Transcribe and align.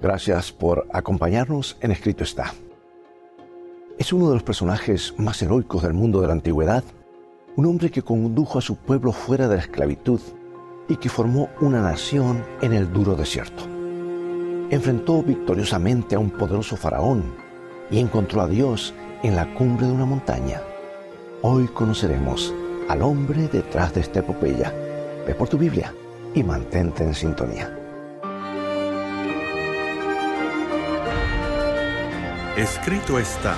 Gracias 0.00 0.52
por 0.52 0.86
acompañarnos 0.92 1.78
en 1.80 1.90
Escrito 1.90 2.22
está. 2.22 2.52
Es 3.98 4.12
uno 4.12 4.28
de 4.28 4.34
los 4.34 4.42
personajes 4.42 5.14
más 5.16 5.40
heroicos 5.40 5.82
del 5.82 5.94
mundo 5.94 6.20
de 6.20 6.26
la 6.26 6.34
antigüedad, 6.34 6.84
un 7.56 7.64
hombre 7.64 7.90
que 7.90 8.02
condujo 8.02 8.58
a 8.58 8.62
su 8.62 8.76
pueblo 8.76 9.12
fuera 9.12 9.48
de 9.48 9.56
la 9.56 9.62
esclavitud 9.62 10.20
y 10.88 10.96
que 10.96 11.08
formó 11.08 11.48
una 11.62 11.80
nación 11.80 12.44
en 12.60 12.74
el 12.74 12.92
duro 12.92 13.16
desierto. 13.16 13.64
Enfrentó 14.68 15.22
victoriosamente 15.22 16.14
a 16.14 16.18
un 16.18 16.30
poderoso 16.30 16.76
faraón 16.76 17.24
y 17.90 17.98
encontró 17.98 18.42
a 18.42 18.48
Dios 18.48 18.92
en 19.22 19.34
la 19.34 19.54
cumbre 19.54 19.86
de 19.86 19.92
una 19.92 20.04
montaña. 20.04 20.60
Hoy 21.40 21.68
conoceremos 21.68 22.52
al 22.88 23.00
hombre 23.00 23.48
detrás 23.48 23.94
de 23.94 24.02
esta 24.02 24.18
epopeya. 24.18 24.74
Ve 25.26 25.34
por 25.34 25.48
tu 25.48 25.56
Biblia 25.56 25.94
y 26.34 26.42
mantente 26.42 27.02
en 27.02 27.14
sintonía. 27.14 27.75
Escrito 32.56 33.18
está, 33.18 33.54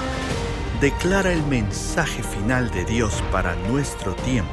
declara 0.81 1.33
el 1.33 1.45
mensaje 1.45 2.21
final 2.21 2.69
de 2.73 2.85
Dios 2.85 3.23
para 3.31 3.55
nuestro 3.55 4.13
tiempo, 4.17 4.51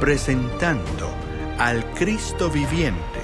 presentando 0.00 1.08
al 1.58 1.82
Cristo 1.94 2.50
viviente 2.50 3.22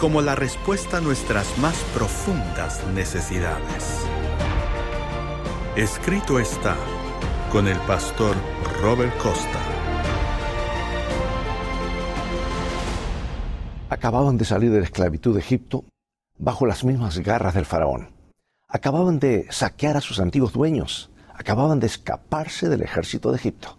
como 0.00 0.22
la 0.22 0.34
respuesta 0.34 0.96
a 0.96 1.00
nuestras 1.02 1.58
más 1.58 1.76
profundas 1.94 2.82
necesidades. 2.94 4.06
Escrito 5.76 6.38
está 6.40 6.74
con 7.50 7.68
el 7.68 7.76
pastor 7.80 8.34
Robert 8.80 9.14
Costa. 9.18 9.60
Acababan 13.90 14.38
de 14.38 14.46
salir 14.46 14.70
de 14.70 14.78
la 14.78 14.86
esclavitud 14.86 15.34
de 15.34 15.40
Egipto 15.40 15.84
bajo 16.38 16.64
las 16.64 16.82
mismas 16.82 17.18
garras 17.18 17.52
del 17.52 17.66
faraón 17.66 18.21
acababan 18.72 19.18
de 19.18 19.46
saquear 19.50 19.98
a 19.98 20.00
sus 20.00 20.18
antiguos 20.18 20.54
dueños, 20.54 21.10
acababan 21.34 21.78
de 21.78 21.86
escaparse 21.86 22.70
del 22.70 22.80
ejército 22.80 23.30
de 23.30 23.36
Egipto. 23.36 23.78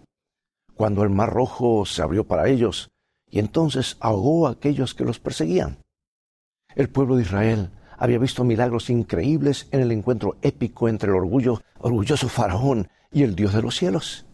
Cuando 0.74 1.02
el 1.02 1.10
mar 1.10 1.32
rojo 1.32 1.84
se 1.84 2.00
abrió 2.00 2.24
para 2.24 2.48
ellos, 2.48 2.90
y 3.28 3.40
entonces 3.40 3.96
ahogó 3.98 4.46
a 4.46 4.52
aquellos 4.52 4.94
que 4.94 5.04
los 5.04 5.18
perseguían. 5.18 5.78
El 6.76 6.88
pueblo 6.90 7.16
de 7.16 7.22
Israel 7.22 7.70
había 7.98 8.18
visto 8.18 8.44
milagros 8.44 8.88
increíbles 8.88 9.66
en 9.72 9.80
el 9.80 9.90
encuentro 9.90 10.36
épico 10.42 10.88
entre 10.88 11.10
el 11.10 11.16
orgullo, 11.16 11.60
orgulloso 11.80 12.28
faraón 12.28 12.88
y 13.10 13.24
el 13.24 13.34
Dios 13.34 13.52
de 13.52 13.62
los 13.62 13.74
cielos. 13.74 14.26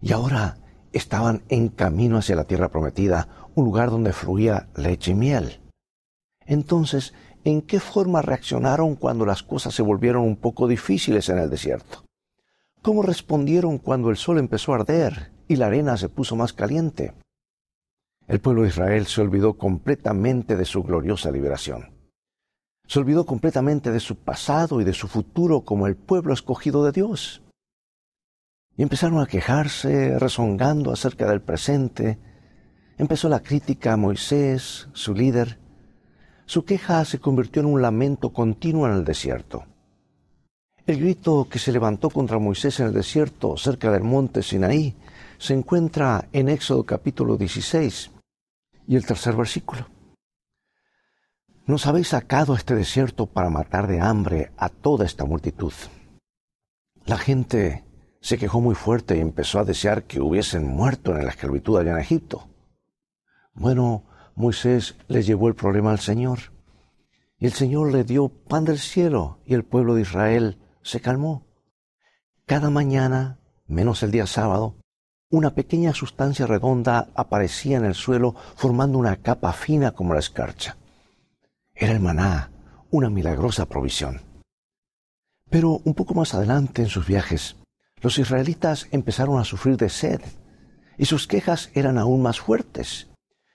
Y 0.00 0.12
ahora 0.12 0.56
estaban 0.92 1.42
en 1.50 1.68
camino 1.68 2.16
hacia 2.16 2.36
la 2.36 2.44
tierra 2.44 2.70
prometida, 2.70 3.28
un 3.54 3.66
lugar 3.66 3.90
donde 3.90 4.14
fluía 4.14 4.68
leche 4.74 5.10
y 5.10 5.14
miel. 5.14 5.60
Entonces 6.46 7.12
en 7.44 7.60
qué 7.60 7.78
forma 7.78 8.22
reaccionaron 8.22 8.96
cuando 8.96 9.26
las 9.26 9.42
cosas 9.42 9.74
se 9.74 9.82
volvieron 9.82 10.22
un 10.22 10.36
poco 10.36 10.66
difíciles 10.66 11.28
en 11.28 11.38
el 11.38 11.50
desierto. 11.50 12.04
¿Cómo 12.80 13.02
respondieron 13.02 13.78
cuando 13.78 14.10
el 14.10 14.16
sol 14.16 14.38
empezó 14.38 14.72
a 14.72 14.76
arder 14.76 15.32
y 15.46 15.56
la 15.56 15.66
arena 15.66 15.96
se 15.96 16.08
puso 16.08 16.36
más 16.36 16.52
caliente? 16.52 17.14
El 18.26 18.40
pueblo 18.40 18.62
de 18.62 18.68
Israel 18.68 19.06
se 19.06 19.20
olvidó 19.20 19.54
completamente 19.54 20.56
de 20.56 20.64
su 20.64 20.82
gloriosa 20.82 21.30
liberación. 21.30 21.90
Se 22.86 22.98
olvidó 22.98 23.26
completamente 23.26 23.90
de 23.90 24.00
su 24.00 24.16
pasado 24.16 24.80
y 24.80 24.84
de 24.84 24.94
su 24.94 25.08
futuro 25.08 25.62
como 25.62 25.86
el 25.86 25.96
pueblo 25.96 26.32
escogido 26.32 26.84
de 26.84 26.92
Dios. 26.92 27.42
Y 28.76 28.82
empezaron 28.82 29.20
a 29.20 29.26
quejarse, 29.26 30.18
rezongando 30.18 30.90
acerca 30.90 31.28
del 31.28 31.40
presente. 31.40 32.18
Empezó 32.98 33.28
la 33.28 33.40
crítica 33.40 33.92
a 33.92 33.96
Moisés, 33.96 34.88
su 34.92 35.14
líder, 35.14 35.58
su 36.46 36.64
queja 36.64 37.04
se 37.04 37.18
convirtió 37.18 37.60
en 37.60 37.66
un 37.66 37.82
lamento 37.82 38.32
continuo 38.32 38.86
en 38.86 38.94
el 38.94 39.04
desierto. 39.04 39.64
El 40.86 41.00
grito 41.00 41.48
que 41.50 41.58
se 41.58 41.72
levantó 41.72 42.10
contra 42.10 42.38
Moisés 42.38 42.78
en 42.80 42.86
el 42.86 42.92
desierto, 42.92 43.56
cerca 43.56 43.90
del 43.90 44.04
monte 44.04 44.42
Sinaí, 44.42 44.94
se 45.38 45.54
encuentra 45.54 46.28
en 46.32 46.48
Éxodo 46.48 46.84
capítulo 46.84 47.36
16 47.36 48.10
y 48.86 48.96
el 48.96 49.06
tercer 49.06 49.34
versículo. 49.34 49.88
Nos 51.66 51.86
habéis 51.86 52.08
sacado 52.08 52.52
a 52.52 52.58
este 52.58 52.74
desierto 52.74 53.24
para 53.24 53.48
matar 53.48 53.86
de 53.86 54.00
hambre 54.00 54.52
a 54.58 54.68
toda 54.68 55.06
esta 55.06 55.24
multitud. 55.24 55.72
La 57.06 57.16
gente 57.16 57.84
se 58.20 58.36
quejó 58.36 58.60
muy 58.60 58.74
fuerte 58.74 59.16
y 59.16 59.20
empezó 59.20 59.58
a 59.58 59.64
desear 59.64 60.04
que 60.04 60.20
hubiesen 60.20 60.66
muerto 60.66 61.16
en 61.16 61.24
la 61.24 61.30
esclavitud 61.30 61.78
allá 61.78 61.92
en 61.92 61.98
Egipto. 61.98 62.48
Bueno, 63.54 64.04
Moisés 64.36 64.96
le 65.08 65.22
llevó 65.22 65.48
el 65.48 65.54
problema 65.54 65.90
al 65.90 66.00
Señor. 66.00 66.52
Y 67.38 67.46
el 67.46 67.52
Señor 67.52 67.92
le 67.92 68.04
dio 68.04 68.28
pan 68.28 68.64
del 68.64 68.78
cielo 68.78 69.38
y 69.44 69.54
el 69.54 69.64
pueblo 69.64 69.94
de 69.94 70.02
Israel 70.02 70.58
se 70.82 71.00
calmó. 71.00 71.46
Cada 72.46 72.70
mañana, 72.70 73.38
menos 73.66 74.02
el 74.02 74.10
día 74.10 74.26
sábado, 74.26 74.76
una 75.30 75.54
pequeña 75.54 75.94
sustancia 75.94 76.46
redonda 76.46 77.08
aparecía 77.14 77.76
en 77.76 77.84
el 77.84 77.94
suelo 77.94 78.34
formando 78.56 78.98
una 78.98 79.16
capa 79.16 79.52
fina 79.52 79.92
como 79.92 80.14
la 80.14 80.20
escarcha. 80.20 80.76
Era 81.74 81.92
el 81.92 82.00
maná, 82.00 82.50
una 82.90 83.10
milagrosa 83.10 83.66
provisión. 83.66 84.22
Pero 85.50 85.80
un 85.84 85.94
poco 85.94 86.14
más 86.14 86.34
adelante 86.34 86.82
en 86.82 86.88
sus 86.88 87.06
viajes, 87.06 87.56
los 88.00 88.18
israelitas 88.18 88.86
empezaron 88.90 89.40
a 89.40 89.44
sufrir 89.44 89.76
de 89.76 89.88
sed 89.88 90.20
y 90.98 91.06
sus 91.06 91.26
quejas 91.26 91.70
eran 91.74 91.98
aún 91.98 92.22
más 92.22 92.40
fuertes. 92.40 93.08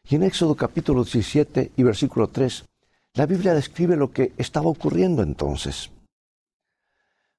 Y 0.10 0.16
en 0.16 0.24
Éxodo 0.24 0.56
capítulo 0.56 1.04
17 1.04 1.74
y 1.78 1.84
versículo 1.84 2.30
3, 2.30 2.66
la 3.14 3.28
Biblia 3.28 3.54
describe 3.54 3.96
lo 3.96 4.12
que 4.12 4.34
estaba 4.38 4.68
ocurriendo 4.68 5.22
entonces. 5.22 5.92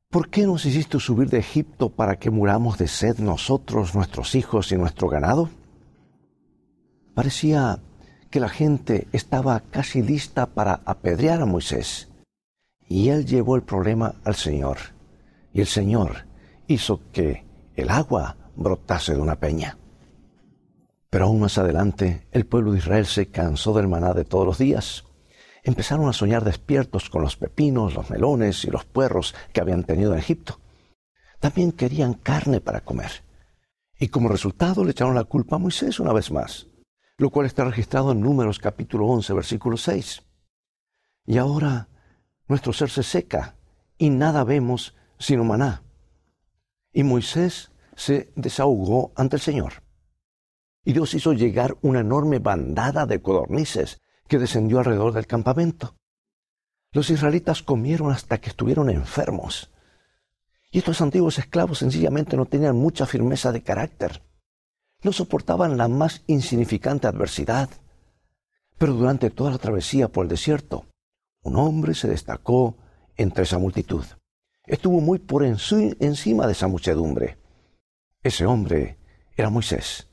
¿Por 0.09 0.31
qué 0.31 0.47
nos 0.47 0.65
hiciste 0.65 1.01
subir 1.01 1.29
de 1.31 1.39
Egipto 1.39 1.89
para 1.89 2.17
que 2.17 2.31
muramos 2.31 2.79
de 2.79 2.87
sed 2.87 3.19
nosotros, 3.19 3.97
nuestros 3.97 4.37
hijos 4.37 4.71
y 4.71 4.77
nuestro 4.77 5.09
ganado? 5.09 5.51
Parecía 7.13 7.81
que 8.31 8.39
la 8.39 8.49
gente 8.49 9.09
estaba 9.13 9.59
casi 9.59 10.01
lista 10.01 10.47
para 10.47 10.81
apedrear 10.85 11.43
a 11.43 11.47
Moisés. 11.47 12.09
Y 12.89 13.09
él 13.09 13.27
llevó 13.27 13.57
el 13.57 13.63
problema 13.63 14.15
al 14.23 14.37
Señor. 14.37 14.79
Y 15.53 15.61
el 15.61 15.67
Señor 15.67 16.25
hizo 16.69 17.01
que 17.13 17.45
el 17.75 17.91
agua 17.91 18.37
brotase 18.55 19.15
de 19.15 19.21
una 19.21 19.35
peña. 19.35 19.80
Pero 21.11 21.25
aún 21.25 21.41
más 21.41 21.59
adelante, 21.59 22.29
el 22.31 22.47
pueblo 22.47 22.71
de 22.73 22.79
Israel 22.79 23.05
se 23.05 23.27
cansó 23.27 23.75
del 23.75 23.89
maná 23.89 24.15
de 24.15 24.25
todos 24.25 24.47
los 24.47 24.59
días. 24.59 25.05
Empezaron 25.65 26.09
a 26.09 26.13
soñar 26.13 26.45
despiertos 26.45 27.11
con 27.11 27.23
los 27.23 27.37
pepinos, 27.37 27.95
los 27.95 28.09
melones 28.11 28.65
y 28.65 28.71
los 28.71 28.85
puerros 28.85 29.35
que 29.53 29.61
habían 29.61 29.83
tenido 29.83 30.13
en 30.13 30.21
Egipto. 30.21 30.61
También 31.41 31.73
querían 31.73 32.15
carne 32.15 32.61
para 32.61 32.83
comer. 32.83 33.11
Y 33.99 34.09
como 34.09 34.29
resultado 34.29 34.85
le 34.85 34.93
echaron 34.93 35.17
la 35.17 35.25
culpa 35.25 35.57
a 35.57 35.59
Moisés 35.59 35.99
una 35.99 36.13
vez 36.13 36.31
más, 36.31 36.69
lo 37.19 37.31
cual 37.31 37.45
está 37.45 37.65
registrado 37.65 38.13
en 38.13 38.21
Números 38.21 38.59
capítulo 38.59 39.07
11, 39.07 39.33
versículo 39.35 39.77
6. 39.77 40.23
Y 41.27 41.39
ahora 41.39 41.89
nuestro 42.47 42.73
ser 42.73 42.89
se 42.89 43.03
seca 43.03 43.57
y 43.99 44.11
nada 44.11 44.45
vemos 44.45 44.95
sino 45.19 45.45
maná. 45.45 45.83
Y 46.93 47.03
Moisés 47.03 47.73
se 47.95 48.33
desahogó 48.37 49.13
ante 49.17 49.37
el 49.37 49.43
Señor. 49.43 49.90
Y 50.85 50.93
Dios 50.93 51.15
hizo 51.15 51.33
llegar 51.33 51.77
una 51.83 52.01
enorme 52.01 52.39
bandada 52.39 53.07
de 53.07 53.21
codornices 53.21 54.01
que 54.29 54.39
descendió 54.39 54.79
alrededor 54.79 55.13
del 55.13 55.27
campamento. 55.27 55.97
Los 56.93 57.11
israelitas 57.11 57.63
comieron 57.63 58.11
hasta 58.11 58.39
que 58.39 58.51
estuvieron 58.51 58.91
enfermos. 58.91 59.71
Y 60.73 60.79
estos 60.79 61.01
antiguos 61.01 61.39
esclavos 61.39 61.79
sencillamente 61.79 62.37
no 62.37 62.47
tenían 62.47 62.77
mucha 62.77 63.07
firmeza 63.07 63.53
de 63.53 63.63
carácter. 63.63 64.23
No 65.03 65.13
soportaban 65.13 65.77
la 65.77 65.89
más 65.89 66.23
insignificante 66.27 67.07
adversidad. 67.07 67.71
Pero 68.79 68.95
durante 68.95 69.31
toda 69.31 69.51
la 69.51 69.59
travesía 69.59 70.09
por 70.09 70.25
el 70.25 70.31
desierto, 70.31 70.87
un 71.43 71.57
hombre 71.57 71.95
se 71.95 72.09
destacó 72.09 72.77
entre 73.17 73.45
esa 73.45 73.59
multitud. 73.59 74.05
Estuvo 74.67 75.01
muy 75.01 75.19
por 75.19 75.45
encima 75.45 76.47
de 76.47 76.53
esa 76.53 76.69
muchedumbre. 76.69 77.39
Ese 78.23 78.47
hombre 78.47 78.99
era 79.37 79.51
Moisés. 79.51 80.10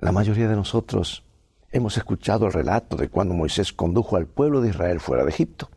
La 0.00 0.12
mayoría 0.12 0.48
de 0.48 0.56
nosotros 0.56 1.26
hemos 1.70 1.98
escuchado 1.98 2.46
el 2.46 2.54
relato 2.54 2.96
de 2.96 3.10
cuando 3.10 3.34
Moisés 3.34 3.74
condujo 3.74 4.16
al 4.16 4.26
pueblo 4.26 4.62
de 4.62 4.70
Israel 4.70 4.98
fuera 4.98 5.24
de 5.24 5.28
Egipto. 5.28 5.68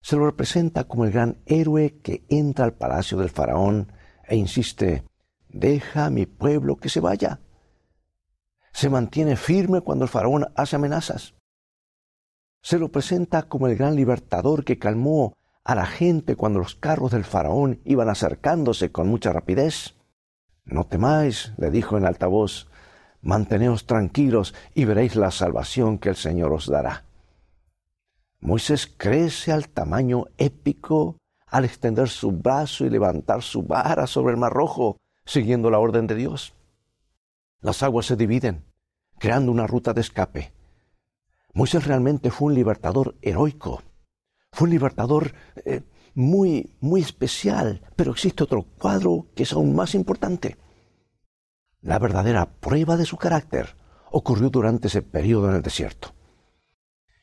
Se 0.00 0.16
lo 0.16 0.26
representa 0.26 0.88
como 0.88 1.04
el 1.04 1.12
gran 1.12 1.38
héroe 1.46 2.00
que 2.02 2.24
entra 2.28 2.64
al 2.64 2.72
palacio 2.72 3.16
del 3.18 3.30
faraón 3.30 3.92
e 4.26 4.34
insiste, 4.34 5.04
deja 5.48 6.06
a 6.06 6.10
mi 6.10 6.26
pueblo 6.26 6.78
que 6.78 6.88
se 6.88 6.98
vaya. 6.98 7.38
Se 8.72 8.90
mantiene 8.90 9.36
firme 9.36 9.82
cuando 9.82 10.04
el 10.04 10.10
faraón 10.10 10.48
hace 10.56 10.74
amenazas. 10.74 11.36
Se 12.60 12.80
lo 12.80 12.90
presenta 12.90 13.44
como 13.44 13.68
el 13.68 13.76
gran 13.76 13.94
libertador 13.94 14.64
que 14.64 14.80
calmó 14.80 15.36
a 15.62 15.76
la 15.76 15.86
gente 15.86 16.34
cuando 16.34 16.58
los 16.58 16.74
carros 16.74 17.12
del 17.12 17.22
faraón 17.22 17.80
iban 17.84 18.08
acercándose 18.08 18.90
con 18.90 19.06
mucha 19.06 19.32
rapidez. 19.32 19.94
No 20.64 20.88
temáis, 20.88 21.52
le 21.56 21.70
dijo 21.70 21.96
en 21.96 22.04
alta 22.04 22.26
voz, 22.26 22.68
manteneos 23.22 23.86
tranquilos 23.86 24.54
y 24.74 24.84
veréis 24.84 25.16
la 25.16 25.30
salvación 25.30 25.98
que 25.98 26.10
el 26.10 26.16
Señor 26.16 26.52
os 26.52 26.66
dará. 26.66 27.04
Moisés 28.40 28.92
crece 28.96 29.52
al 29.52 29.68
tamaño 29.68 30.26
épico 30.36 31.16
al 31.46 31.64
extender 31.64 32.08
su 32.08 32.32
brazo 32.32 32.84
y 32.84 32.90
levantar 32.90 33.42
su 33.42 33.62
vara 33.62 34.06
sobre 34.06 34.32
el 34.32 34.40
mar 34.40 34.52
rojo, 34.52 34.96
siguiendo 35.24 35.70
la 35.70 35.78
orden 35.78 36.06
de 36.06 36.14
Dios. 36.14 36.54
Las 37.60 37.82
aguas 37.82 38.06
se 38.06 38.16
dividen, 38.16 38.64
creando 39.18 39.52
una 39.52 39.66
ruta 39.66 39.92
de 39.92 40.00
escape. 40.00 40.52
Moisés 41.52 41.86
realmente 41.86 42.30
fue 42.30 42.48
un 42.48 42.54
libertador 42.54 43.14
heroico. 43.20 43.82
Fue 44.50 44.66
un 44.66 44.70
libertador 44.70 45.34
eh, 45.64 45.82
muy, 46.14 46.74
muy 46.80 47.02
especial, 47.02 47.82
pero 47.94 48.12
existe 48.12 48.42
otro 48.42 48.64
cuadro 48.78 49.26
que 49.34 49.42
es 49.42 49.52
aún 49.52 49.74
más 49.74 49.94
importante. 49.94 50.56
La 51.82 51.98
verdadera 51.98 52.46
prueba 52.46 52.96
de 52.96 53.04
su 53.04 53.18
carácter 53.18 53.76
ocurrió 54.10 54.48
durante 54.48 54.88
ese 54.88 55.02
periodo 55.02 55.50
en 55.50 55.56
el 55.56 55.62
desierto. 55.62 56.14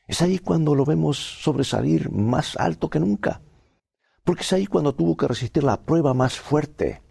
Es 0.06 0.22
ahí 0.22 0.38
cuando 0.38 0.74
lo 0.74 0.84
vemos 0.84 1.18
sobresalir 1.18 2.10
más 2.10 2.56
alto 2.56 2.88
que 2.88 3.00
nunca 3.00 3.42
porque 4.24 4.42
es 4.42 4.52
ahí 4.52 4.66
cuando 4.66 4.94
tuvo 4.94 5.16
que 5.16 5.28
resistir 5.28 5.64
la 5.64 5.82
prueba 5.82 6.14
más 6.14 6.38
fuerte. 6.38 7.02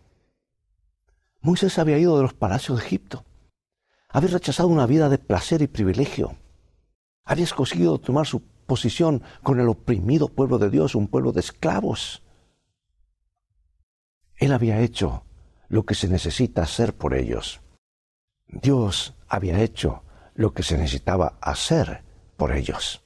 Moisés 1.42 1.78
había 1.78 1.98
ido 1.98 2.16
de 2.18 2.24
los 2.24 2.34
palacios 2.34 2.80
de 2.80 2.86
Egipto, 2.86 3.26
había 4.08 4.30
rechazado 4.30 4.70
una 4.70 4.86
vida 4.86 5.10
de 5.10 5.18
placer 5.18 5.62
y 5.62 5.68
privilegio, 5.68 6.38
había 7.24 7.44
escogido 7.44 8.00
tomar 8.00 8.26
su 8.26 8.42
posición 8.42 9.24
con 9.44 9.60
el 9.60 9.68
oprimido 9.70 10.30
pueblo 10.30 10.60
de 10.60 10.70
Dios, 10.70 10.96
un 10.96 11.08
pueblo 11.08 11.32
de 11.32 11.42
esclavos. 11.42 12.24
Él 14.36 14.54
había 14.54 14.80
hecho 14.80 15.26
lo 15.70 15.86
que 15.86 15.96
se 15.96 16.10
necesita 16.10 16.64
hacer 16.64 16.96
por 16.96 17.14
ellos. 17.14 17.62
Dios 18.48 19.16
había 19.28 19.62
hecho 19.62 20.04
lo 20.34 20.54
que 20.54 20.64
se 20.64 20.78
necesitaba 20.78 21.38
hacer 21.40 22.04
por 22.36 22.52
ellos. 22.52 23.04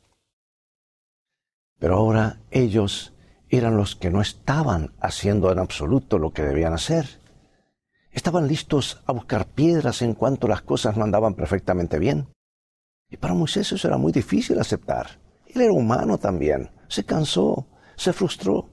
Pero 1.77 1.95
ahora 1.95 2.39
ellos 2.49 3.13
eran 3.49 3.77
los 3.77 3.95
que 3.95 4.09
no 4.09 4.21
estaban 4.21 4.93
haciendo 4.99 5.51
en 5.51 5.59
absoluto 5.59 6.17
lo 6.17 6.31
que 6.31 6.43
debían 6.43 6.73
hacer. 6.73 7.21
Estaban 8.11 8.47
listos 8.47 9.03
a 9.05 9.11
buscar 9.11 9.47
piedras 9.47 10.01
en 10.01 10.13
cuanto 10.13 10.47
las 10.47 10.61
cosas 10.61 10.95
no 10.95 11.03
andaban 11.03 11.33
perfectamente 11.33 11.99
bien. 11.99 12.29
Y 13.09 13.17
para 13.17 13.33
Moisés 13.33 13.71
eso 13.71 13.87
era 13.87 13.97
muy 13.97 14.11
difícil 14.11 14.59
aceptar. 14.59 15.19
Él 15.47 15.61
era 15.61 15.73
humano 15.73 16.17
también. 16.17 16.71
Se 16.87 17.03
cansó, 17.03 17.67
se 17.95 18.13
frustró. 18.13 18.69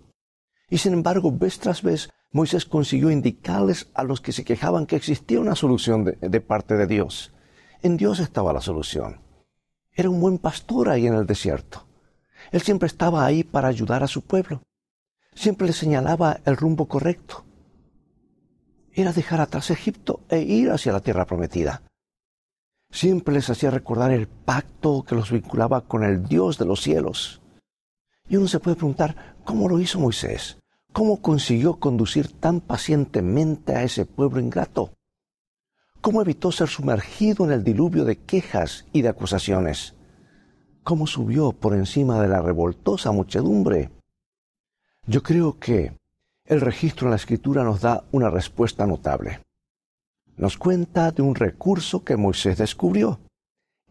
Y 0.69 0.79
sin 0.79 0.93
embargo, 0.93 1.33
vez 1.33 1.59
tras 1.59 1.83
vez, 1.83 2.11
Moisés 2.33 2.65
consiguió 2.65 3.11
indicarles 3.11 3.89
a 3.95 4.05
los 4.05 4.21
que 4.21 4.33
se 4.33 4.45
quejaban 4.45 4.87
que 4.87 4.97
existía 4.97 5.41
una 5.41 5.57
solución 5.57 6.05
de, 6.05 6.41
parte 6.41 6.77
de 6.77 6.87
Dios. 6.87 7.33
En 7.83 7.97
Dios 7.97 8.21
estaba 8.21 8.53
la 8.53 8.61
solución. 8.61 9.21
Era 9.93 10.11
un 10.11 10.21
buen 10.21 10.39
pastor 10.39 10.89
ahí 10.89 11.07
en 11.07 11.15
el 11.15 11.27
desierto. 11.27 11.87
Él 12.53 12.61
siempre 12.61 12.87
estaba 12.87 13.25
ahí 13.25 13.43
para 13.43 13.69
ayudar 13.69 14.03
a 14.03 14.09
su 14.09 14.23
pueblo 14.23 14.63
siempre 15.35 15.67
le 15.67 15.73
señalaba 15.73 16.41
el 16.45 16.57
rumbo 16.57 16.87
correcto. 16.87 17.45
Era 18.93 19.13
dejar 19.13 19.41
atrás 19.41 19.71
Egipto 19.71 20.21
e 20.29 20.41
ir 20.41 20.71
hacia 20.71 20.93
la 20.93 21.01
tierra 21.01 21.27
prometida. 21.27 21.83
Siempre 22.91 23.35
les 23.35 23.49
hacía 23.49 23.71
recordar 23.71 24.11
el 24.11 24.27
pacto 24.27 25.05
que 25.05 25.15
los 25.15 25.31
vinculaba 25.31 25.83
con 25.83 26.03
el 26.03 26.27
Dios 26.27 26.59
de 26.59 26.65
los 26.65 26.83
cielos. 26.83 27.41
Y 28.29 28.37
uno 28.37 28.49
se 28.49 28.59
puede 28.61 28.77
preguntar, 28.77 29.37
¿cómo 29.45 29.69
lo 29.69 29.81
hizo 29.81 30.01
Moisés? 30.01 30.59
¿Cómo 30.93 31.23
consiguió 31.23 31.79
conducir 31.79 32.33
tan 32.33 32.61
pacientemente 32.61 33.75
a 33.75 33.83
ese 33.83 34.07
pueblo 34.07 34.41
ingrato? 34.41 34.93
¿Cómo 36.01 36.23
evitó 36.23 36.51
ser 36.53 36.69
sumergido 36.69 37.45
en 37.45 37.53
el 37.53 37.65
diluvio 37.65 38.05
de 38.05 38.17
quejas 38.17 38.87
y 38.93 39.03
de 39.03 39.09
acusaciones? 39.09 39.95
¿Cómo 40.83 41.07
subió 41.07 41.53
por 41.53 41.75
encima 41.75 42.21
de 42.21 42.29
la 42.29 42.41
revoltosa 42.41 43.13
muchedumbre 43.13 43.91
yo 45.07 45.23
creo 45.23 45.59
que 45.59 45.97
el 46.45 46.61
registro 46.61 47.07
en 47.07 47.11
la 47.11 47.17
escritura 47.17 47.65
nos 47.65 47.81
da 47.81 48.05
una 48.13 48.31
respuesta 48.31 48.87
notable. 48.87 49.43
Nos 50.37 50.57
cuenta 50.57 51.11
de 51.11 51.23
un 51.23 51.35
recurso 51.35 52.05
que 52.05 52.17
Moisés 52.17 52.59
descubrió. 52.59 53.19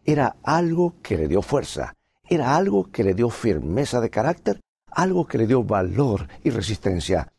Era 0.04 0.36
algo 0.42 0.94
que 1.02 1.16
le 1.16 1.28
dio 1.28 1.42
fuerza, 1.42 1.94
era 2.28 2.56
algo 2.56 2.90
que 2.90 3.04
le 3.04 3.14
dio 3.14 3.28
firmeza 3.28 4.00
de 4.00 4.10
carácter, 4.10 4.60
algo 4.92 5.26
que 5.26 5.38
le 5.38 5.46
dio 5.46 5.62
valor 5.62 6.28
y 6.44 6.50
resistencia, 6.50 7.32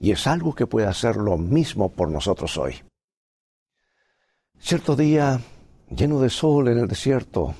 y 0.00 0.10
es 0.10 0.26
algo 0.26 0.54
que 0.54 0.66
puede 0.66 0.86
hacer 0.86 1.16
lo 1.16 1.38
mismo 1.38 1.90
por 1.90 2.10
nosotros 2.10 2.56
hoy. 2.56 2.82
Cierto 4.58 4.96
día, 4.96 5.40
lleno 5.90 6.20
de 6.20 6.30
sol 6.30 6.68
en 6.68 6.78
el 6.78 6.88
desierto, 6.88 7.54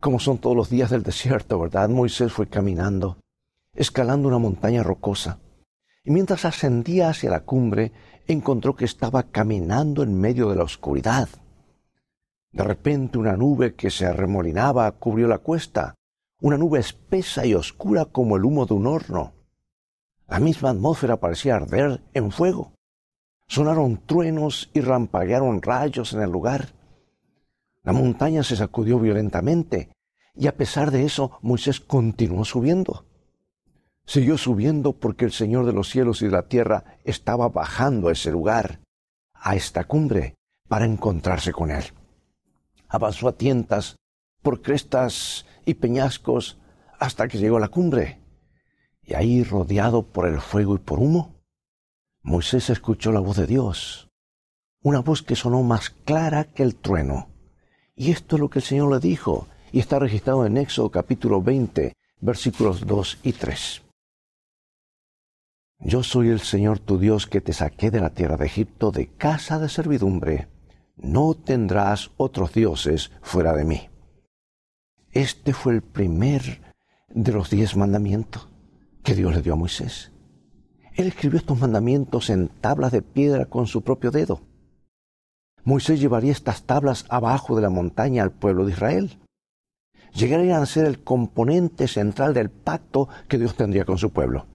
como 0.00 0.18
son 0.18 0.38
todos 0.38 0.56
los 0.56 0.70
días 0.70 0.90
del 0.90 1.02
desierto, 1.02 1.58
¿verdad? 1.58 1.88
Moisés 1.88 2.32
fue 2.32 2.46
caminando 2.46 3.18
escalando 3.74 4.28
una 4.28 4.38
montaña 4.38 4.82
rocosa, 4.82 5.38
y 6.04 6.10
mientras 6.10 6.44
ascendía 6.44 7.08
hacia 7.08 7.30
la 7.30 7.40
cumbre, 7.40 7.92
encontró 8.26 8.76
que 8.76 8.84
estaba 8.84 9.24
caminando 9.24 10.02
en 10.02 10.18
medio 10.20 10.50
de 10.50 10.56
la 10.56 10.64
oscuridad. 10.64 11.28
De 12.52 12.62
repente 12.62 13.18
una 13.18 13.36
nube 13.36 13.74
que 13.74 13.90
se 13.90 14.06
arremolinaba 14.06 14.90
cubrió 14.92 15.26
la 15.26 15.38
cuesta, 15.38 15.94
una 16.44 16.58
nube 16.58 16.78
espesa 16.78 17.46
y 17.46 17.54
oscura 17.54 18.04
como 18.04 18.36
el 18.36 18.44
humo 18.44 18.66
de 18.66 18.74
un 18.74 18.86
horno. 18.86 19.32
La 20.28 20.40
misma 20.40 20.68
atmósfera 20.68 21.16
parecía 21.16 21.56
arder 21.56 22.02
en 22.12 22.30
fuego. 22.30 22.74
Sonaron 23.48 24.02
truenos 24.04 24.68
y 24.74 24.82
rampaguearon 24.82 25.62
rayos 25.62 26.12
en 26.12 26.20
el 26.20 26.28
lugar. 26.30 26.74
La 27.82 27.94
montaña 27.94 28.42
se 28.42 28.56
sacudió 28.56 28.98
violentamente, 28.98 29.88
y 30.34 30.46
a 30.46 30.54
pesar 30.54 30.90
de 30.90 31.06
eso 31.06 31.38
Moisés 31.40 31.80
continuó 31.80 32.44
subiendo. 32.44 33.06
Siguió 34.04 34.36
subiendo 34.36 34.92
porque 34.92 35.24
el 35.24 35.32
Señor 35.32 35.64
de 35.64 35.72
los 35.72 35.88
cielos 35.88 36.20
y 36.20 36.26
de 36.26 36.32
la 36.32 36.46
tierra 36.46 36.98
estaba 37.04 37.48
bajando 37.48 38.08
a 38.08 38.12
ese 38.12 38.30
lugar, 38.30 38.80
a 39.32 39.56
esta 39.56 39.84
cumbre, 39.84 40.34
para 40.68 40.84
encontrarse 40.84 41.52
con 41.52 41.70
Él. 41.70 41.84
Avanzó 42.86 43.28
a 43.28 43.32
tientas 43.32 43.96
por 44.44 44.60
crestas 44.60 45.46
y 45.64 45.74
peñascos 45.74 46.58
hasta 47.00 47.26
que 47.26 47.38
llegó 47.38 47.56
a 47.56 47.60
la 47.60 47.68
cumbre. 47.68 48.20
Y 49.02 49.14
ahí, 49.14 49.42
rodeado 49.42 50.02
por 50.02 50.28
el 50.28 50.40
fuego 50.40 50.76
y 50.76 50.78
por 50.78 51.00
humo, 51.00 51.42
Moisés 52.22 52.70
escuchó 52.70 53.10
la 53.10 53.20
voz 53.20 53.38
de 53.38 53.46
Dios, 53.46 54.10
una 54.82 55.00
voz 55.00 55.22
que 55.22 55.34
sonó 55.34 55.62
más 55.62 55.90
clara 55.90 56.44
que 56.44 56.62
el 56.62 56.76
trueno. 56.76 57.28
Y 57.96 58.12
esto 58.12 58.36
es 58.36 58.40
lo 58.40 58.50
que 58.50 58.58
el 58.60 58.64
Señor 58.64 58.92
le 58.92 59.00
dijo, 59.00 59.48
y 59.72 59.80
está 59.80 59.98
registrado 59.98 60.46
en 60.46 60.58
Éxodo 60.58 60.90
capítulo 60.90 61.42
20, 61.42 61.94
versículos 62.20 62.86
2 62.86 63.18
y 63.22 63.32
3. 63.32 63.82
Yo 65.80 66.02
soy 66.02 66.28
el 66.28 66.40
Señor 66.40 66.78
tu 66.78 66.98
Dios 66.98 67.26
que 67.26 67.40
te 67.40 67.52
saqué 67.52 67.90
de 67.90 68.00
la 68.00 68.10
tierra 68.10 68.36
de 68.36 68.46
Egipto 68.46 68.90
de 68.90 69.08
casa 69.08 69.58
de 69.58 69.68
servidumbre. 69.68 70.48
No 70.96 71.34
tendrás 71.34 72.10
otros 72.16 72.52
dioses 72.52 73.10
fuera 73.22 73.54
de 73.54 73.64
mí. 73.64 73.93
Este 75.14 75.52
fue 75.52 75.74
el 75.74 75.82
primer 75.82 76.60
de 77.08 77.32
los 77.32 77.48
diez 77.48 77.76
mandamientos 77.76 78.48
que 79.04 79.14
Dios 79.14 79.32
le 79.32 79.42
dio 79.42 79.52
a 79.52 79.56
Moisés. 79.56 80.10
Él 80.94 81.06
escribió 81.06 81.38
estos 81.38 81.60
mandamientos 81.60 82.30
en 82.30 82.48
tablas 82.48 82.90
de 82.90 83.00
piedra 83.00 83.46
con 83.46 83.68
su 83.68 83.82
propio 83.82 84.10
dedo. 84.10 84.40
Moisés 85.62 86.00
llevaría 86.00 86.32
estas 86.32 86.64
tablas 86.64 87.04
abajo 87.08 87.54
de 87.54 87.62
la 87.62 87.70
montaña 87.70 88.24
al 88.24 88.32
pueblo 88.32 88.66
de 88.66 88.72
Israel. 88.72 89.20
Llegarían 90.14 90.60
a 90.60 90.66
ser 90.66 90.84
el 90.84 91.04
componente 91.04 91.86
central 91.86 92.34
del 92.34 92.50
pacto 92.50 93.08
que 93.28 93.38
Dios 93.38 93.54
tendría 93.54 93.84
con 93.84 93.98
su 93.98 94.10
pueblo. 94.10 94.48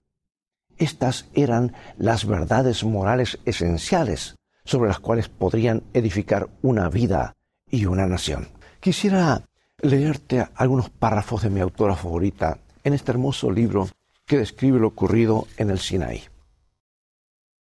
Estas 0.76 1.30
eran 1.32 1.72
las 1.96 2.26
verdades 2.26 2.84
morales 2.84 3.38
esenciales 3.46 4.36
sobre 4.66 4.88
las 4.88 5.00
cuales 5.00 5.30
podrían 5.30 5.84
edificar 5.94 6.50
una 6.60 6.90
vida 6.90 7.34
y 7.70 7.86
una 7.86 8.06
nación. 8.06 8.48
Quisiera 8.80 9.44
leerte 9.82 10.46
algunos 10.54 10.90
párrafos 10.90 11.42
de 11.42 11.50
mi 11.50 11.60
autora 11.60 11.96
favorita 11.96 12.58
en 12.84 12.94
este 12.94 13.12
hermoso 13.12 13.50
libro 13.50 13.88
que 14.26 14.38
describe 14.38 14.78
lo 14.78 14.88
ocurrido 14.88 15.46
en 15.56 15.70
el 15.70 15.78
Sinaí. 15.78 16.22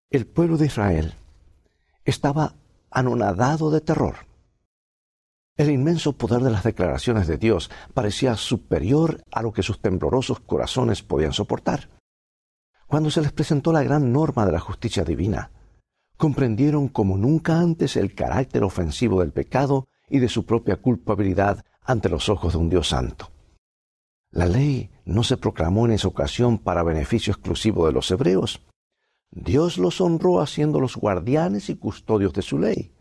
El 0.09 0.25
pueblo 0.25 0.57
de 0.57 0.67
Israel 0.67 1.13
estaba 2.05 2.55
anonadado 2.89 3.69
de 3.71 3.81
terror. 3.81 4.15
El 5.57 5.71
inmenso 5.71 6.13
poder 6.13 6.41
de 6.41 6.51
las 6.51 6.63
declaraciones 6.63 7.27
de 7.27 7.37
Dios 7.37 7.71
parecía 7.93 8.35
superior 8.35 9.21
a 9.31 9.41
lo 9.41 9.51
que 9.51 9.63
sus 9.63 9.81
temblorosos 9.81 10.39
corazones 10.39 11.03
podían 11.03 11.33
soportar. 11.33 11.89
Cuando 12.87 13.11
se 13.11 13.21
les 13.21 13.31
presentó 13.31 13.73
la 13.73 13.83
gran 13.83 14.13
norma 14.13 14.45
de 14.45 14.51
la 14.51 14.59
justicia 14.59 15.03
divina, 15.03 15.51
comprendieron 16.15 16.87
como 16.87 17.17
nunca 17.17 17.59
antes 17.59 17.97
el 17.97 18.15
carácter 18.15 18.63
ofensivo 18.63 19.19
del 19.19 19.31
pecado 19.31 19.87
y 20.09 20.19
de 20.19 20.29
su 20.29 20.45
propia 20.45 20.77
culpabilidad 20.77 21.65
ante 21.87 22.09
los 22.09 22.29
ojos 22.29 22.53
de 22.53 22.59
un 22.59 22.69
Dios 22.69 22.89
santo. 22.89 23.31
La 24.29 24.45
ley 24.45 24.91
no 25.05 25.23
se 25.23 25.37
proclamó 25.37 25.85
en 25.85 25.93
esa 25.93 26.09
ocasión 26.09 26.59
para 26.59 26.83
beneficio 26.83 27.31
exclusivo 27.31 27.87
de 27.87 27.93
los 27.93 28.11
hebreos. 28.11 28.61
Dios 29.31 29.77
los 29.77 30.01
honró 30.01 30.41
haciendo 30.41 30.85
guardianes 30.95 31.69
y 31.69 31.75
custodios 31.75 32.33
de 32.33 32.41
su 32.41 32.59
ley, 32.59 32.93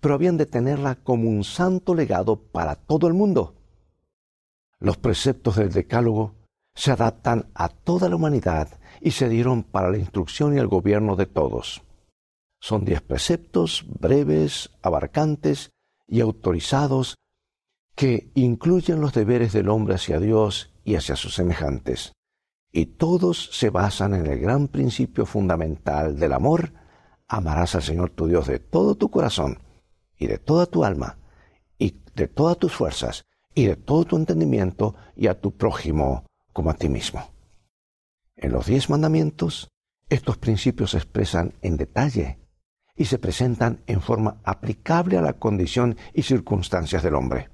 pero 0.00 0.14
habían 0.14 0.36
de 0.36 0.46
tenerla 0.46 0.96
como 0.96 1.30
un 1.30 1.44
santo 1.44 1.94
legado 1.94 2.36
para 2.36 2.74
todo 2.74 3.06
el 3.06 3.14
mundo. 3.14 3.54
Los 4.80 4.96
preceptos 4.96 5.56
del 5.56 5.72
Decálogo 5.72 6.34
se 6.74 6.90
adaptan 6.90 7.50
a 7.54 7.68
toda 7.68 8.08
la 8.08 8.16
humanidad 8.16 8.80
y 9.00 9.12
se 9.12 9.28
dieron 9.28 9.62
para 9.62 9.90
la 9.90 9.98
instrucción 9.98 10.56
y 10.56 10.58
el 10.58 10.66
gobierno 10.66 11.14
de 11.14 11.26
todos. 11.26 11.82
Son 12.60 12.84
diez 12.84 13.00
preceptos 13.02 13.84
breves, 13.86 14.70
abarcantes 14.82 15.70
y 16.08 16.20
autorizados 16.20 17.16
que 17.94 18.30
incluyen 18.34 19.00
los 19.00 19.12
deberes 19.12 19.52
del 19.52 19.68
hombre 19.68 19.94
hacia 19.94 20.18
Dios 20.18 20.72
y 20.84 20.96
hacia 20.96 21.16
sus 21.16 21.34
semejantes. 21.34 22.12
Y 22.72 22.86
todos 22.86 23.50
se 23.52 23.70
basan 23.70 24.14
en 24.14 24.26
el 24.26 24.40
gran 24.40 24.68
principio 24.68 25.26
fundamental 25.26 26.18
del 26.18 26.32
amor. 26.32 26.72
Amarás 27.28 27.74
al 27.74 27.82
Señor 27.82 28.10
tu 28.10 28.26
Dios 28.26 28.46
de 28.46 28.58
todo 28.58 28.94
tu 28.94 29.10
corazón 29.10 29.58
y 30.18 30.26
de 30.26 30.38
toda 30.38 30.66
tu 30.66 30.84
alma 30.84 31.18
y 31.78 32.00
de 32.14 32.28
todas 32.28 32.58
tus 32.58 32.72
fuerzas 32.72 33.24
y 33.54 33.66
de 33.66 33.76
todo 33.76 34.04
tu 34.04 34.16
entendimiento 34.16 34.94
y 35.16 35.26
a 35.26 35.38
tu 35.40 35.56
prójimo 35.56 36.24
como 36.52 36.70
a 36.70 36.74
ti 36.74 36.88
mismo. 36.88 37.30
En 38.36 38.52
los 38.52 38.66
diez 38.66 38.88
mandamientos, 38.88 39.68
estos 40.08 40.38
principios 40.38 40.92
se 40.92 40.96
expresan 40.98 41.54
en 41.62 41.76
detalle 41.76 42.38
y 42.96 43.04
se 43.06 43.18
presentan 43.18 43.82
en 43.86 44.00
forma 44.00 44.40
aplicable 44.44 45.16
a 45.16 45.22
la 45.22 45.34
condición 45.34 45.96
y 46.12 46.22
circunstancias 46.22 47.02
del 47.02 47.14
hombre. 47.14 47.48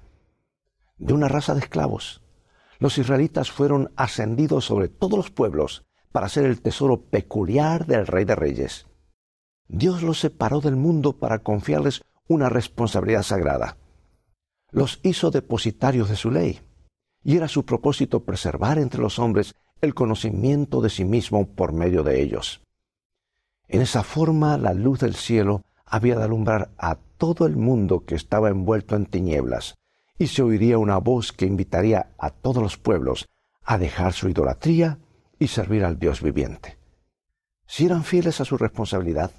De 0.98 1.12
una 1.14 1.28
raza 1.28 1.54
de 1.54 1.60
esclavos, 1.60 2.22
los 2.78 2.98
israelitas 2.98 3.50
fueron 3.50 3.92
ascendidos 3.96 4.64
sobre 4.64 4.88
todos 4.88 5.16
los 5.16 5.30
pueblos 5.30 5.84
para 6.12 6.28
ser 6.28 6.44
el 6.44 6.60
tesoro 6.60 7.02
peculiar 7.02 7.86
del 7.86 8.06
Rey 8.06 8.24
de 8.24 8.34
Reyes. 8.34 8.86
Dios 9.68 10.02
los 10.02 10.18
separó 10.18 10.60
del 10.60 10.76
mundo 10.76 11.18
para 11.18 11.40
confiarles 11.40 12.02
una 12.26 12.48
responsabilidad 12.48 13.22
sagrada. 13.22 13.76
Los 14.70 15.00
hizo 15.02 15.30
depositarios 15.30 16.08
de 16.08 16.16
su 16.16 16.30
ley, 16.30 16.60
y 17.22 17.36
era 17.36 17.48
su 17.48 17.64
propósito 17.64 18.24
preservar 18.24 18.78
entre 18.78 19.00
los 19.00 19.18
hombres 19.18 19.54
el 19.80 19.94
conocimiento 19.94 20.80
de 20.80 20.90
sí 20.90 21.04
mismo 21.04 21.46
por 21.46 21.72
medio 21.72 22.02
de 22.02 22.22
ellos. 22.22 22.60
En 23.68 23.82
esa 23.82 24.02
forma 24.02 24.56
la 24.58 24.74
luz 24.74 25.00
del 25.00 25.14
cielo 25.14 25.62
había 25.84 26.16
de 26.16 26.24
alumbrar 26.24 26.70
a 26.78 26.96
todo 27.16 27.46
el 27.46 27.56
mundo 27.56 28.04
que 28.04 28.14
estaba 28.14 28.48
envuelto 28.48 28.96
en 28.96 29.06
tinieblas, 29.06 29.76
y 30.18 30.26
se 30.26 30.42
oiría 30.42 30.78
una 30.78 30.98
voz 30.98 31.32
que 31.32 31.46
invitaría 31.46 32.10
a 32.18 32.30
todos 32.30 32.62
los 32.62 32.76
pueblos 32.76 33.28
a 33.62 33.78
dejar 33.78 34.12
su 34.12 34.28
idolatría 34.28 34.98
y 35.38 35.46
servir 35.46 35.84
al 35.84 35.98
Dios 35.98 36.22
viviente. 36.22 36.78
Si 37.66 37.86
eran 37.86 38.02
fieles 38.02 38.40
a 38.40 38.44
su 38.44 38.58
responsabilidad, 38.58 39.30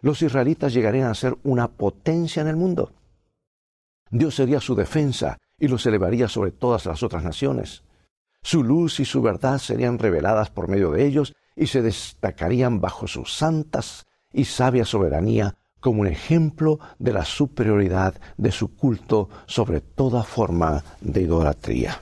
los 0.00 0.22
israelitas 0.22 0.74
llegarían 0.74 1.08
a 1.08 1.14
ser 1.14 1.36
una 1.44 1.68
potencia 1.68 2.42
en 2.42 2.48
el 2.48 2.56
mundo. 2.56 2.92
Dios 4.10 4.34
sería 4.34 4.60
su 4.60 4.74
defensa 4.74 5.38
y 5.58 5.68
los 5.68 5.86
elevaría 5.86 6.28
sobre 6.28 6.50
todas 6.50 6.86
las 6.86 7.02
otras 7.02 7.22
naciones. 7.22 7.84
Su 8.42 8.62
luz 8.62 9.00
y 9.00 9.04
su 9.04 9.22
verdad 9.22 9.58
serían 9.58 9.98
reveladas 9.98 10.50
por 10.50 10.68
medio 10.68 10.90
de 10.90 11.06
ellos 11.06 11.34
y 11.56 11.68
se 11.68 11.80
destacarían 11.80 12.80
bajo 12.80 13.06
sus 13.06 13.34
santas 13.34 14.06
y 14.32 14.44
sabia 14.46 14.84
soberanía 14.84 15.56
como 15.84 16.00
un 16.00 16.06
ejemplo 16.06 16.80
de 16.98 17.12
la 17.12 17.26
superioridad 17.26 18.14
de 18.38 18.50
su 18.50 18.74
culto 18.74 19.28
sobre 19.44 19.82
toda 19.82 20.22
forma 20.22 20.82
de 21.02 21.20
idolatría. 21.20 22.00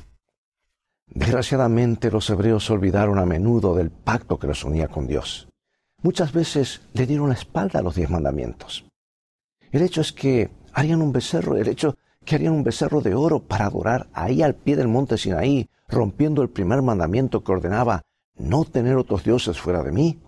Desgraciadamente 1.08 2.08
los 2.08 2.30
hebreos 2.30 2.70
olvidaron 2.70 3.18
a 3.18 3.26
menudo 3.26 3.74
del 3.74 3.90
pacto 3.90 4.38
que 4.38 4.46
los 4.46 4.62
unía 4.62 4.86
con 4.86 5.08
Dios. 5.08 5.48
Muchas 6.00 6.32
veces 6.32 6.82
le 6.92 7.08
dieron 7.08 7.30
la 7.30 7.34
espalda 7.34 7.80
a 7.80 7.82
los 7.82 7.96
diez 7.96 8.08
mandamientos. 8.08 8.84
El 9.72 9.82
hecho 9.82 10.00
es 10.00 10.12
que 10.12 10.48
harían 10.72 11.02
un 11.02 11.10
becerro, 11.10 11.56
el 11.56 11.66
hecho 11.66 11.96
que 12.24 12.36
harían 12.36 12.52
un 12.52 12.62
becerro 12.62 13.00
de 13.00 13.16
oro 13.16 13.40
para 13.40 13.66
adorar 13.66 14.06
ahí 14.12 14.42
al 14.42 14.54
pie 14.54 14.76
del 14.76 14.86
monte 14.86 15.18
Sinaí, 15.18 15.68
rompiendo 15.88 16.42
el 16.42 16.50
primer 16.50 16.82
mandamiento 16.82 17.42
que 17.42 17.50
ordenaba 17.50 18.02
no 18.36 18.64
tener 18.64 18.94
otros 18.96 19.24
dioses 19.24 19.58
fuera 19.58 19.82
de 19.82 19.90
mí. 19.90 20.20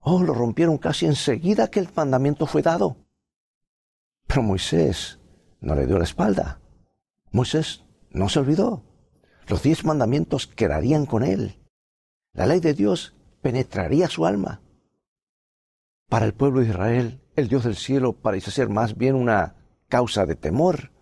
Oh, 0.00 0.22
lo 0.22 0.34
rompieron 0.34 0.78
casi 0.78 1.06
enseguida 1.06 1.68
que 1.68 1.80
el 1.80 1.88
mandamiento 1.94 2.46
fue 2.46 2.62
dado. 2.62 2.96
Pero 4.26 4.42
Moisés 4.42 5.18
no 5.60 5.74
le 5.74 5.86
dio 5.86 5.98
la 5.98 6.04
espalda. 6.04 6.60
Moisés 7.32 7.84
no 8.10 8.28
se 8.28 8.38
olvidó. 8.38 8.84
Los 9.48 9.62
diez 9.62 9.84
mandamientos 9.84 10.46
quedarían 10.46 11.06
con 11.06 11.24
él. 11.24 11.58
La 12.32 12.46
ley 12.46 12.60
de 12.60 12.74
Dios 12.74 13.16
penetraría 13.42 14.08
su 14.08 14.26
alma. 14.26 14.60
Para 16.08 16.26
el 16.26 16.34
pueblo 16.34 16.60
de 16.60 16.68
Israel, 16.68 17.20
el 17.36 17.48
Dios 17.48 17.64
del 17.64 17.76
cielo 17.76 18.14
parece 18.14 18.50
ser 18.50 18.68
más 18.68 18.96
bien 18.96 19.14
una 19.14 19.56
causa 19.88 20.26
de 20.26 20.36
temor. 20.36 20.92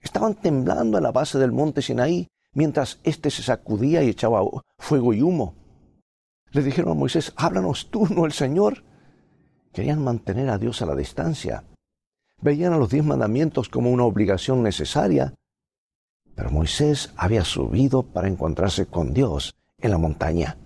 Estaban 0.00 0.34
temblando 0.34 0.98
a 0.98 1.00
la 1.00 1.12
base 1.12 1.38
del 1.38 1.52
monte 1.52 1.82
Sinaí 1.82 2.28
mientras 2.52 3.00
éste 3.04 3.30
se 3.30 3.42
sacudía 3.42 4.02
y 4.02 4.08
echaba 4.08 4.42
fuego 4.78 5.12
y 5.12 5.22
humo. 5.22 5.56
Le 6.52 6.62
dijeron 6.62 6.92
a 6.92 6.94
Moisés, 6.94 7.32
háblanos 7.36 7.90
tú, 7.90 8.06
no 8.14 8.26
el 8.26 8.32
Señor. 8.32 8.84
Querían 9.72 10.04
mantener 10.04 10.50
a 10.50 10.58
Dios 10.58 10.82
a 10.82 10.86
la 10.86 10.94
distancia. 10.94 11.64
Veían 12.40 12.72
a 12.72 12.76
los 12.76 12.90
diez 12.90 13.04
mandamientos 13.04 13.68
como 13.68 13.90
una 13.90 14.04
obligación 14.04 14.62
necesaria. 14.62 15.34
Pero 16.34 16.50
Moisés 16.50 17.12
había 17.16 17.44
subido 17.44 18.02
para 18.02 18.28
encontrarse 18.28 18.86
con 18.86 19.12
Dios 19.12 19.54
en 19.78 19.90
la 19.90 19.98
montaña. 19.98 20.58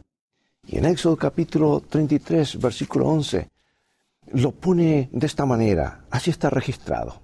Y 0.67 0.79
en 0.79 0.87
Éxodo 0.87 1.17
capítulo 1.17 1.81
33, 1.81 2.61
versículo 2.61 3.07
11, 3.09 3.49
lo 4.33 4.53
pone 4.53 5.09
de 5.13 5.27
esta 5.27 5.47
manera, 5.47 6.05
así 6.11 6.31
está 6.31 6.51
registrado. 6.51 7.21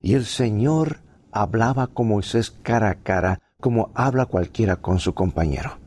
Y 0.00 0.14
el 0.14 0.24
Señor 0.24 1.00
hablaba 1.32 1.88
con 1.88 2.08
Moisés 2.08 2.50
cara 2.50 2.90
a 2.90 2.94
cara 2.94 3.40
como 3.60 3.90
habla 3.94 4.26
cualquiera 4.26 4.76
con 4.76 5.00
su 5.00 5.14
compañero. 5.14 5.85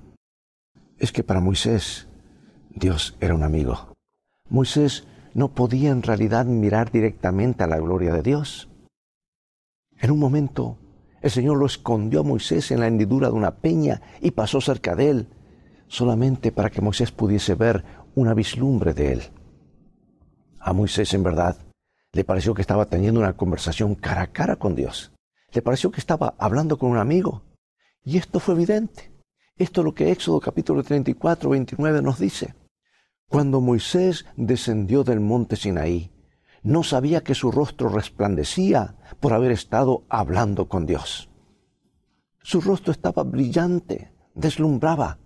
Es 0.99 1.11
que 1.13 1.23
para 1.23 1.39
Moisés 1.39 2.07
Dios 2.69 3.15
era 3.21 3.33
un 3.33 3.43
amigo. 3.43 3.93
Moisés 4.49 5.07
no 5.33 5.53
podía 5.53 5.91
en 5.91 6.03
realidad 6.03 6.45
mirar 6.45 6.91
directamente 6.91 7.63
a 7.63 7.67
la 7.67 7.77
gloria 7.77 8.13
de 8.13 8.21
Dios. 8.21 8.69
En 9.97 10.11
un 10.11 10.19
momento, 10.19 10.77
el 11.21 11.31
Señor 11.31 11.57
lo 11.57 11.65
escondió 11.65 12.19
a 12.21 12.23
Moisés 12.23 12.71
en 12.71 12.81
la 12.81 12.87
hendidura 12.87 13.29
de 13.29 13.33
una 13.33 13.55
peña 13.55 14.01
y 14.21 14.31
pasó 14.31 14.59
cerca 14.59 14.95
de 14.95 15.09
él, 15.09 15.27
solamente 15.87 16.51
para 16.51 16.69
que 16.69 16.81
Moisés 16.81 17.11
pudiese 17.11 17.55
ver 17.55 17.83
una 18.15 18.33
vislumbre 18.33 18.93
de 18.93 19.13
él. 19.13 19.23
A 20.59 20.73
Moisés, 20.73 21.13
en 21.13 21.23
verdad, 21.23 21.57
le 22.11 22.23
pareció 22.25 22.53
que 22.53 22.61
estaba 22.61 22.85
teniendo 22.85 23.21
una 23.21 23.37
conversación 23.37 23.95
cara 23.95 24.23
a 24.23 24.31
cara 24.31 24.57
con 24.57 24.75
Dios. 24.75 25.13
Le 25.51 25.61
pareció 25.61 25.91
que 25.91 25.99
estaba 25.99 26.35
hablando 26.37 26.77
con 26.77 26.91
un 26.91 26.97
amigo. 26.97 27.43
Y 28.03 28.17
esto 28.17 28.39
fue 28.39 28.55
evidente. 28.55 29.08
Esto 29.59 29.81
es 29.81 29.85
lo 29.85 29.93
que 29.93 30.09
Éxodo 30.09 30.39
capítulo 30.39 30.83
34, 30.83 31.49
29 31.49 32.01
nos 32.01 32.17
dice. 32.17 32.55
Cuando 33.27 33.59
Moisés 33.59 34.25
descendió 34.37 35.03
del 35.03 35.19
monte 35.19 35.57
Sinaí, 35.57 36.13
no 36.63 36.81
sabía 36.81 37.25
que 37.25 37.35
su 37.35 37.51
rostro 37.51 37.89
resplandecía 37.89 38.95
por 39.19 39.33
haber 39.33 39.51
estado 39.51 40.05
hablando 40.07 40.69
con 40.69 40.85
Dios. 40.85 41.29
Su 42.41 42.61
rostro 42.61 42.93
estaba 42.93 43.23
brillante, 43.23 44.13
deslumbraba. 44.33 45.19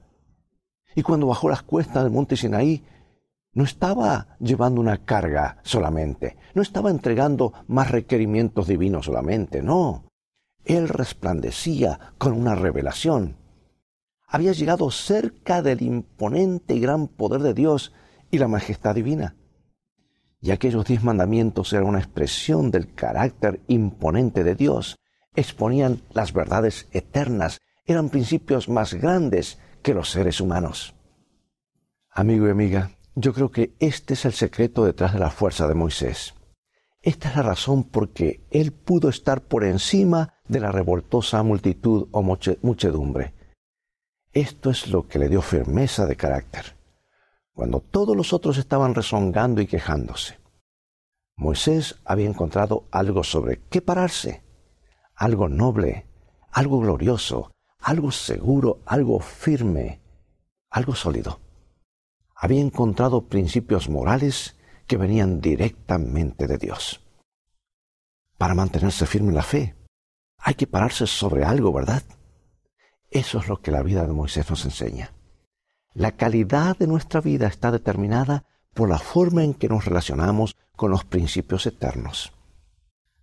Y 0.95 1.03
cuando 1.03 1.27
bajó 1.27 1.47
las 1.47 1.61
cuestas 1.61 2.01
del 2.01 2.11
monte 2.11 2.35
Sinaí, 2.35 2.83
no 3.53 3.63
estaba 3.63 4.35
llevando 4.39 4.81
una 4.81 5.05
carga 5.05 5.59
solamente, 5.61 6.37
no 6.55 6.63
estaba 6.63 6.89
entregando 6.89 7.53
más 7.67 7.91
requerimientos 7.91 8.65
divinos 8.65 9.05
solamente, 9.05 9.61
no. 9.61 10.05
Él 10.65 10.89
resplandecía 10.89 11.99
con 12.17 12.33
una 12.33 12.55
revelación. 12.55 13.42
Había 14.33 14.51
llegado 14.53 14.89
cerca 14.89 15.61
del 15.61 15.83
imponente 15.83 16.73
y 16.73 16.79
gran 16.79 17.07
poder 17.07 17.43
de 17.43 17.53
Dios 17.53 17.93
y 18.31 18.39
la 18.39 18.47
majestad 18.47 18.95
divina. 18.95 19.35
Y 20.41 20.49
aquellos 20.49 20.85
diez 20.85 21.03
mandamientos 21.03 21.71
eran 21.71 21.85
una 21.85 21.99
expresión 21.99 22.71
del 22.71 22.95
carácter 22.95 23.61
imponente 23.67 24.43
de 24.43 24.55
Dios, 24.55 24.97
exponían 25.35 26.01
las 26.13 26.33
verdades 26.33 26.87
eternas, 26.93 27.59
eran 27.85 28.09
principios 28.09 28.69
más 28.69 28.95
grandes 28.95 29.59
que 29.83 29.93
los 29.93 30.09
seres 30.09 30.41
humanos. 30.41 30.95
Amigo 32.09 32.47
y 32.47 32.49
amiga, 32.49 32.89
yo 33.13 33.35
creo 33.35 33.51
que 33.51 33.75
este 33.77 34.15
es 34.15 34.25
el 34.25 34.33
secreto 34.33 34.83
detrás 34.83 35.13
de 35.13 35.19
la 35.19 35.29
fuerza 35.29 35.67
de 35.67 35.75
Moisés. 35.75 36.33
Esta 37.03 37.29
es 37.29 37.35
la 37.35 37.43
razón 37.43 37.83
por 37.83 38.09
que 38.09 38.47
él 38.49 38.71
pudo 38.71 39.09
estar 39.09 39.41
por 39.43 39.63
encima 39.63 40.33
de 40.47 40.59
la 40.59 40.71
revoltosa 40.71 41.43
multitud 41.43 42.07
o 42.09 42.23
muchedumbre. 42.23 43.35
Esto 44.33 44.69
es 44.69 44.87
lo 44.87 45.07
que 45.07 45.19
le 45.19 45.29
dio 45.29 45.41
firmeza 45.41 46.05
de 46.05 46.15
carácter, 46.15 46.75
cuando 47.53 47.79
todos 47.79 48.15
los 48.15 48.33
otros 48.33 48.57
estaban 48.57 48.95
rezongando 48.95 49.61
y 49.61 49.67
quejándose. 49.67 50.39
Moisés 51.35 51.99
había 52.05 52.27
encontrado 52.27 52.87
algo 52.91 53.23
sobre 53.23 53.61
qué 53.69 53.81
pararse, 53.81 54.43
algo 55.15 55.49
noble, 55.49 56.07
algo 56.51 56.79
glorioso, 56.79 57.51
algo 57.79 58.11
seguro, 58.11 58.79
algo 58.85 59.19
firme, 59.19 60.01
algo 60.69 60.95
sólido 60.95 61.39
había 62.43 62.59
encontrado 62.59 63.29
principios 63.29 63.87
morales 63.87 64.57
que 64.85 64.97
venían 64.97 65.39
directamente 65.39 66.45
de 66.45 66.57
Dios. 66.57 66.99
Para 68.37 68.53
mantenerse 68.53 69.05
firme 69.05 69.29
en 69.29 69.35
la 69.35 69.43
fe, 69.43 69.75
hay 70.39 70.55
que 70.55 70.67
pararse 70.67 71.07
sobre 71.07 71.45
algo, 71.45 71.71
¿verdad? 71.71 72.03
Eso 73.13 73.37
es 73.37 73.47
lo 73.47 73.61
que 73.61 73.69
la 73.69 73.83
vida 73.83 74.07
de 74.07 74.11
Moisés 74.11 74.49
nos 74.49 74.65
enseña. 74.65 75.13
La 75.93 76.13
calidad 76.13 76.75
de 76.75 76.87
nuestra 76.87 77.21
vida 77.21 77.45
está 77.45 77.69
determinada 77.69 78.45
por 78.73 78.89
la 78.89 78.97
forma 78.97 79.43
en 79.43 79.53
que 79.53 79.69
nos 79.69 79.85
relacionamos 79.85 80.57
con 80.75 80.89
los 80.89 81.05
principios 81.05 81.67
eternos. 81.67 82.33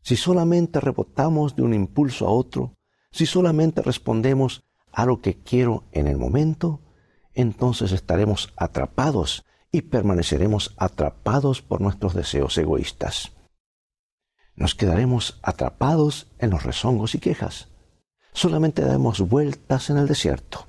Si 0.03 0.15
solamente 0.15 0.79
rebotamos 0.79 1.57
de 1.57 1.63
un 1.63 1.75
impulso 1.75 2.29
a 2.29 2.31
otro, 2.31 2.77
si 3.11 3.27
solamente 3.27 3.83
respondemos 3.83 4.63
a 4.93 5.07
lo 5.07 5.21
que 5.21 5.43
quiero 5.43 5.83
en 5.91 6.07
el 6.07 6.19
momento, 6.19 6.81
entonces 7.35 7.91
estaremos 7.91 8.53
atrapados 8.57 9.45
y 9.73 9.83
permaneceremos 9.83 10.73
atrapados 10.77 11.63
por 11.63 11.81
nuestros 11.81 12.15
deseos 12.15 12.57
egoístas. 12.59 13.33
Nos 14.55 14.77
quedaremos 14.77 15.41
atrapados 15.43 16.31
en 16.39 16.51
los 16.51 16.63
rezongos 16.63 17.17
y 17.17 17.19
quejas. 17.19 17.71
Solamente 18.33 18.83
damos 18.83 19.21
vueltas 19.21 19.91
en 19.91 19.99
el 19.99 20.07
desierto. 20.07 20.67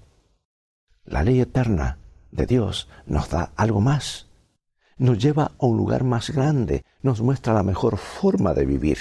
La 1.05 1.23
ley 1.23 1.39
eterna 1.39 1.97
de 2.31 2.45
Dios 2.45 2.87
nos 3.05 3.29
da 3.29 3.51
algo 3.55 3.81
más. 3.81 4.27
Nos 4.97 5.17
lleva 5.17 5.51
a 5.59 5.65
un 5.65 5.77
lugar 5.77 6.03
más 6.03 6.29
grande, 6.29 6.83
nos 7.01 7.21
muestra 7.21 7.53
la 7.53 7.63
mejor 7.63 7.97
forma 7.97 8.53
de 8.53 8.65
vivir. 8.65 8.97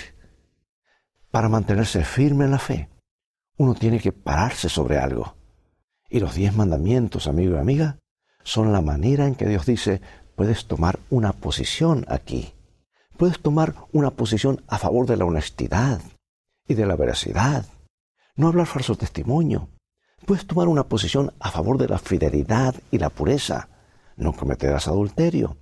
Para 1.31 1.49
mantenerse 1.49 2.05
firme 2.05 2.47
en 2.47 2.50
la 2.50 2.59
fe, 2.59 2.88
uno 3.57 3.75
tiene 3.75 4.00
que 4.00 4.12
pararse 4.12 4.69
sobre 4.69 4.99
algo. 4.99 5.35
Y 6.09 6.21
los 6.21 6.35
diez 6.35 6.55
mandamientos, 6.55 7.29
amigo 7.29 7.57
y 7.57 7.59
amiga, 7.59 7.99
son 8.43 8.73
la 8.73 8.81
manera 8.81 9.26
en 9.26 9.35
que 9.35 9.47
Dios 9.47 9.67
dice, 9.67 10.00
puedes 10.35 10.67
tomar 10.67 10.99
una 11.11 11.33
posición 11.33 12.05
aquí. 12.09 12.55
Puedes 13.17 13.38
tomar 13.40 13.75
una 13.93 14.11
posición 14.11 14.62
a 14.67 14.79
favor 14.79 15.07
de 15.07 15.17
la 15.17 15.26
honestidad 15.26 16.00
y 16.67 16.75
de 16.75 16.87
la 16.87 16.97
veracidad. 16.97 17.67
No 18.40 18.49
hablar 18.49 18.66
falso 18.66 18.94
testimonio. 18.94 19.68
Puedes 20.25 20.47
tomar 20.47 20.66
una 20.66 20.88
posición 20.88 21.35
a 21.40 21.50
favor 21.50 21.76
de 21.76 21.88
la 21.88 21.99
fidelidad 21.99 22.75
y 22.90 22.97
la 22.97 23.11
pureza. 23.11 23.68
No 24.16 24.32
cometerás 24.32 24.88
adulterio. 24.88 25.59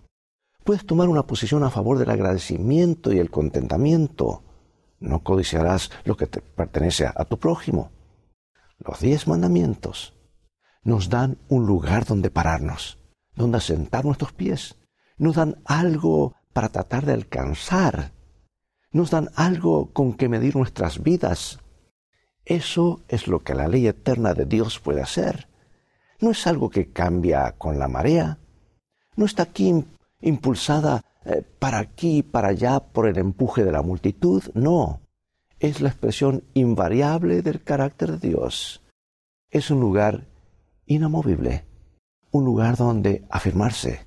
Puedes 0.62 0.86
tomar 0.86 1.08
una 1.08 1.26
posición 1.26 1.64
a 1.64 1.70
favor 1.70 1.98
del 1.98 2.08
agradecimiento 2.08 3.12
y 3.12 3.18
el 3.18 3.32
contentamiento. 3.32 4.44
No 5.00 5.24
codiciarás 5.24 5.90
lo 6.04 6.16
que 6.16 6.28
te 6.28 6.40
pertenece 6.40 7.04
a 7.12 7.24
tu 7.24 7.40
prójimo. 7.40 7.90
Los 8.78 9.00
diez 9.00 9.26
mandamientos 9.26 10.14
nos 10.84 11.08
dan 11.08 11.36
un 11.48 11.66
lugar 11.66 12.04
donde 12.04 12.30
pararnos, 12.30 13.00
donde 13.34 13.58
asentar 13.58 14.04
nuestros 14.04 14.32
pies, 14.32 14.76
nos 15.16 15.34
dan 15.34 15.56
algo 15.64 16.36
para 16.52 16.68
tratar 16.68 17.06
de 17.06 17.14
alcanzar, 17.14 18.12
nos 18.92 19.10
dan 19.10 19.30
algo 19.34 19.92
con 19.92 20.14
que 20.14 20.28
medir 20.28 20.54
nuestras 20.54 21.02
vidas. 21.02 21.58
Eso 22.48 23.02
es 23.08 23.28
lo 23.28 23.40
que 23.40 23.54
la 23.54 23.68
ley 23.68 23.86
eterna 23.86 24.32
de 24.32 24.46
Dios 24.46 24.80
puede 24.80 25.02
hacer. 25.02 25.48
No 26.18 26.30
es 26.30 26.46
algo 26.46 26.70
que 26.70 26.90
cambia 26.90 27.52
con 27.58 27.78
la 27.78 27.88
marea, 27.88 28.38
no 29.16 29.26
está 29.26 29.42
aquí 29.42 29.84
impulsada 30.22 31.04
eh, 31.26 31.42
para 31.58 31.78
aquí 31.78 32.18
y 32.18 32.22
para 32.22 32.48
allá 32.48 32.80
por 32.80 33.06
el 33.06 33.18
empuje 33.18 33.64
de 33.64 33.72
la 33.72 33.82
multitud, 33.82 34.42
no. 34.54 35.02
Es 35.60 35.82
la 35.82 35.90
expresión 35.90 36.42
invariable 36.54 37.42
del 37.42 37.62
carácter 37.62 38.18
de 38.18 38.28
Dios. 38.28 38.82
Es 39.50 39.70
un 39.70 39.80
lugar 39.80 40.26
inamovible, 40.86 41.66
un 42.30 42.46
lugar 42.46 42.78
donde 42.78 43.26
afirmarse. 43.28 44.06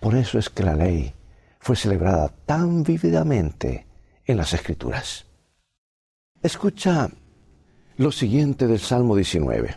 Por 0.00 0.14
eso 0.14 0.38
es 0.38 0.48
que 0.48 0.62
la 0.62 0.74
ley 0.74 1.12
fue 1.58 1.76
celebrada 1.76 2.28
tan 2.46 2.82
vívidamente 2.82 3.86
en 4.24 4.38
las 4.38 4.54
Escrituras. 4.54 5.26
Escucha 6.42 7.10
lo 7.96 8.10
siguiente 8.10 8.66
del 8.66 8.80
Salmo 8.80 9.14
19, 9.14 9.76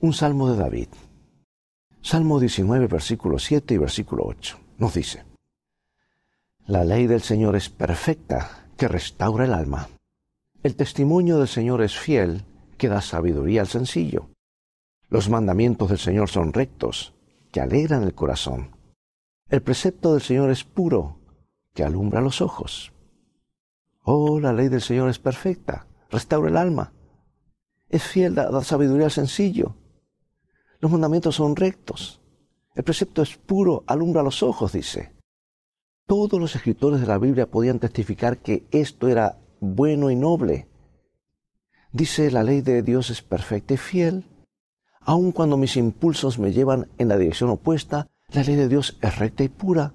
un 0.00 0.14
salmo 0.14 0.50
de 0.50 0.56
David. 0.56 0.88
Salmo 2.00 2.40
19, 2.40 2.86
versículo 2.86 3.38
7 3.38 3.74
y 3.74 3.76
versículo 3.76 4.24
8. 4.24 4.58
Nos 4.78 4.94
dice, 4.94 5.24
La 6.66 6.82
ley 6.82 7.06
del 7.06 7.20
Señor 7.20 7.56
es 7.56 7.68
perfecta, 7.68 8.68
que 8.78 8.88
restaura 8.88 9.44
el 9.44 9.52
alma. 9.52 9.90
El 10.62 10.76
testimonio 10.76 11.38
del 11.38 11.48
Señor 11.48 11.82
es 11.82 11.94
fiel, 11.94 12.44
que 12.78 12.88
da 12.88 13.02
sabiduría 13.02 13.60
al 13.60 13.68
sencillo. 13.68 14.30
Los 15.10 15.28
mandamientos 15.28 15.90
del 15.90 15.98
Señor 15.98 16.30
son 16.30 16.54
rectos, 16.54 17.12
que 17.52 17.60
alegran 17.60 18.02
el 18.04 18.14
corazón. 18.14 18.70
El 19.50 19.60
precepto 19.60 20.14
del 20.14 20.22
Señor 20.22 20.50
es 20.50 20.64
puro, 20.64 21.18
que 21.74 21.84
alumbra 21.84 22.22
los 22.22 22.40
ojos. 22.40 22.94
Oh, 24.04 24.40
la 24.40 24.54
ley 24.54 24.68
del 24.68 24.80
Señor 24.80 25.10
es 25.10 25.18
perfecta, 25.18 25.86
restaura 26.10 26.48
el 26.48 26.56
alma. 26.56 26.94
Es 27.90 28.02
fiel, 28.02 28.34
da, 28.34 28.62
sabiduría 28.62 29.06
al 29.06 29.10
sencillo. 29.10 29.76
Los 30.78 30.90
mandamientos 30.90 31.36
son 31.36 31.54
rectos. 31.56 32.22
El 32.74 32.84
precepto 32.84 33.20
es 33.20 33.36
puro, 33.36 33.84
alumbra 33.86 34.22
los 34.22 34.42
ojos, 34.42 34.72
dice. 34.72 35.12
Todos 36.06 36.40
los 36.40 36.56
escritores 36.56 37.00
de 37.02 37.06
la 37.06 37.18
Biblia 37.18 37.50
podían 37.50 37.78
testificar 37.78 38.38
que 38.38 38.66
esto 38.70 39.08
era 39.08 39.38
bueno 39.60 40.10
y 40.10 40.16
noble. 40.16 40.68
Dice, 41.92 42.30
la 42.30 42.42
ley 42.42 42.62
de 42.62 42.82
Dios 42.82 43.10
es 43.10 43.20
perfecta 43.20 43.74
y 43.74 43.76
fiel, 43.76 44.24
Aun 45.00 45.32
cuando 45.32 45.56
mis 45.56 45.76
impulsos 45.76 46.38
me 46.38 46.52
llevan 46.52 46.88
en 46.98 47.08
la 47.08 47.16
dirección 47.16 47.50
opuesta, 47.50 48.08
la 48.28 48.42
ley 48.42 48.54
de 48.54 48.68
Dios 48.68 48.98
es 49.00 49.18
recta 49.18 49.42
y 49.42 49.48
pura. 49.48 49.94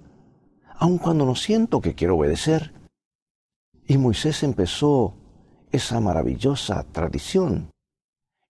Aun 0.77 0.97
cuando 0.97 1.25
no 1.25 1.35
siento 1.35 1.79
que 1.79 1.93
quiero 1.93 2.17
obedecer. 2.17 2.73
Y 3.87 3.97
Moisés 3.97 4.41
empezó 4.43 5.13
esa 5.71 5.99
maravillosa 5.99 6.83
tradición. 6.91 7.69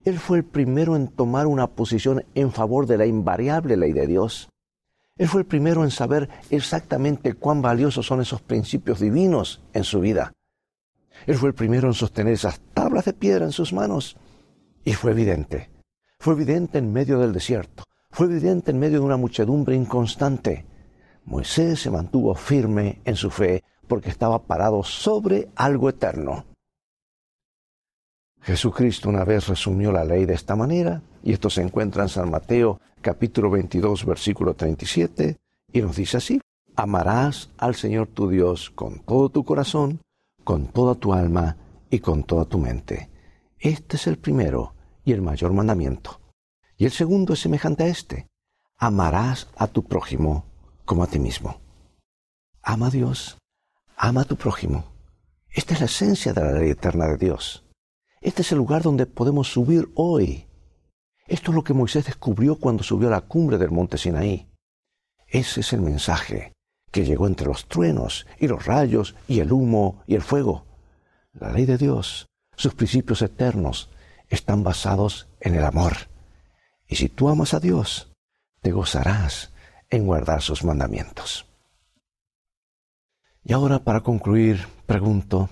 Él 0.06 0.20
fue 0.20 0.38
el 0.38 0.46
primero 0.46 0.96
en 0.96 1.08
tomar 1.08 1.48
una 1.48 1.68
posición 1.68 2.24
en 2.36 2.52
favor 2.52 2.88
de 2.88 2.98
la 2.98 3.06
invariable 3.06 3.76
ley 3.76 3.91
de 3.91 4.08
Dios. 4.08 4.50
Él 5.18 5.28
fue 5.28 5.41
el 5.41 5.48
primero 5.48 5.84
en 5.84 5.91
saber 5.91 6.30
exactamente 6.50 7.34
cuán 7.34 7.62
valiosos 7.62 8.06
son 8.06 8.22
esos 8.22 8.41
principios 8.41 9.00
divinos 9.00 9.62
en 9.74 9.84
su 9.84 10.00
vida. 10.00 10.32
Él 11.26 11.36
fue 11.36 11.50
el 11.50 11.56
primero 11.56 11.88
en 11.88 11.94
sostener 11.94 12.34
esas 12.34 12.62
tablas 12.74 13.06
de 13.06 13.13
piedra 13.13 13.46
en 13.46 13.52
sus 13.52 13.74
manos. 13.74 14.18
Y 14.84 14.94
fue 14.94 15.12
evidente 15.12 15.76
fue 16.26 16.34
evidente 16.34 16.80
en 16.80 16.91
medio 16.91 17.20
del 17.20 17.34
desierto, 17.34 17.84
fue 18.10 18.26
evidente 18.26 18.72
en 18.72 18.80
medio 18.80 18.98
de 19.00 19.06
una 19.06 19.15
muchedumbre 19.15 19.76
inconstante. 19.76 20.65
Moisés 21.26 21.82
se 21.82 21.91
mantuvo 21.91 22.34
firme 22.34 23.00
en 23.06 23.15
su 23.15 23.30
fe 23.30 23.63
porque 23.88 24.10
estaba 24.10 24.41
parado 24.41 24.84
sobre 24.84 25.50
algo 25.56 25.88
eterno. 25.88 26.46
Jesucristo 28.46 29.10
una 29.10 29.24
vez 29.24 29.48
resumió 29.48 29.92
la 29.92 30.06
ley 30.06 30.26
de 30.26 30.36
esta 30.36 30.56
manera, 30.56 31.02
y 31.24 31.34
esto 31.34 31.50
se 31.50 31.64
encuentra 31.64 32.04
en 32.04 32.10
San 32.10 32.30
Mateo 32.30 32.80
capítulo 33.02 33.50
22 33.50 34.06
versículo 34.06 34.54
37, 34.54 35.38
y 35.74 35.82
nos 35.82 35.96
dice 35.96 36.18
así, 36.18 36.40
amarás 36.76 37.50
al 37.58 37.74
Señor 37.74 38.06
tu 38.06 38.30
Dios 38.30 38.70
con 38.70 39.00
todo 39.00 39.30
tu 39.30 39.44
corazón, 39.44 40.00
con 40.44 40.68
toda 40.68 40.94
tu 40.94 41.12
alma 41.12 41.58
y 41.90 42.02
con 42.02 42.24
toda 42.24 42.46
tu 42.46 42.60
mente. 42.60 43.10
Este 43.58 43.96
es 43.96 44.06
el 44.06 44.20
primero 44.20 44.76
y 45.04 45.14
el 45.14 45.24
mayor 45.24 45.52
mandamiento. 45.52 46.22
Y 46.78 46.86
el 46.86 46.92
segundo 46.92 47.34
es 47.34 47.40
semejante 47.40 47.86
a 47.86 47.88
este. 47.88 48.28
Amarás 48.78 49.48
a 49.58 49.66
tu 49.66 49.84
prójimo 49.86 50.46
como 50.86 51.02
a 51.02 51.08
ti 51.08 51.18
mismo. 51.18 51.60
Ama 52.62 52.88
a 52.88 52.92
Dios, 52.92 53.40
ama 53.98 54.22
a 54.22 54.26
tu 54.26 54.36
prójimo. 54.36 54.86
Esta 55.50 55.74
es 55.74 55.80
la 55.80 55.88
esencia 55.88 56.32
de 56.32 56.42
la 56.42 56.52
ley 56.52 56.70
eterna 56.70 57.08
de 57.08 57.18
Dios. 57.18 57.64
Este 58.26 58.42
es 58.42 58.52
el 58.52 58.58
lugar 58.58 58.82
donde 58.82 59.06
podemos 59.06 59.52
subir 59.52 59.92
hoy. 59.94 60.48
Esto 61.28 61.52
es 61.52 61.56
lo 61.56 61.64
que 61.64 61.76
Moisés 61.76 62.06
descubrió 62.06 62.56
cuando 62.56 62.82
subió 62.82 63.08
a 63.08 63.12
la 63.12 63.22
cumbre 63.22 63.60
del 63.60 63.70
monte 63.70 64.00
Sinaí. 64.00 64.50
Ese 65.28 65.60
es 65.60 65.74
el 65.74 65.82
mensaje 65.82 66.52
que 66.92 67.06
llegó 67.06 67.28
entre 67.28 67.46
los 67.46 67.68
truenos 67.68 68.26
y 68.40 68.48
los 68.48 68.66
rayos 68.66 69.16
y 69.28 69.42
el 69.42 69.52
humo 69.52 70.02
y 70.08 70.16
el 70.16 70.24
fuego. 70.24 70.66
La 71.34 71.52
ley 71.52 71.68
de 71.68 71.78
Dios, 71.78 72.26
sus 72.56 72.74
principios 72.74 73.22
eternos, 73.22 73.92
están 74.28 74.64
basados 74.64 75.28
en 75.40 75.54
el 75.54 75.64
amor. 75.64 75.94
Y 76.88 76.96
si 76.96 77.10
tú 77.10 77.30
amas 77.30 77.54
a 77.54 77.60
Dios, 77.60 78.12
te 78.64 78.72
gozarás 78.72 79.54
en 79.92 80.08
guardar 80.08 80.42
sus 80.42 80.64
mandamientos. 80.64 81.46
Y 83.44 83.54
ahora 83.54 83.84
para 83.84 84.02
concluir, 84.02 84.66
pregunto, 84.88 85.48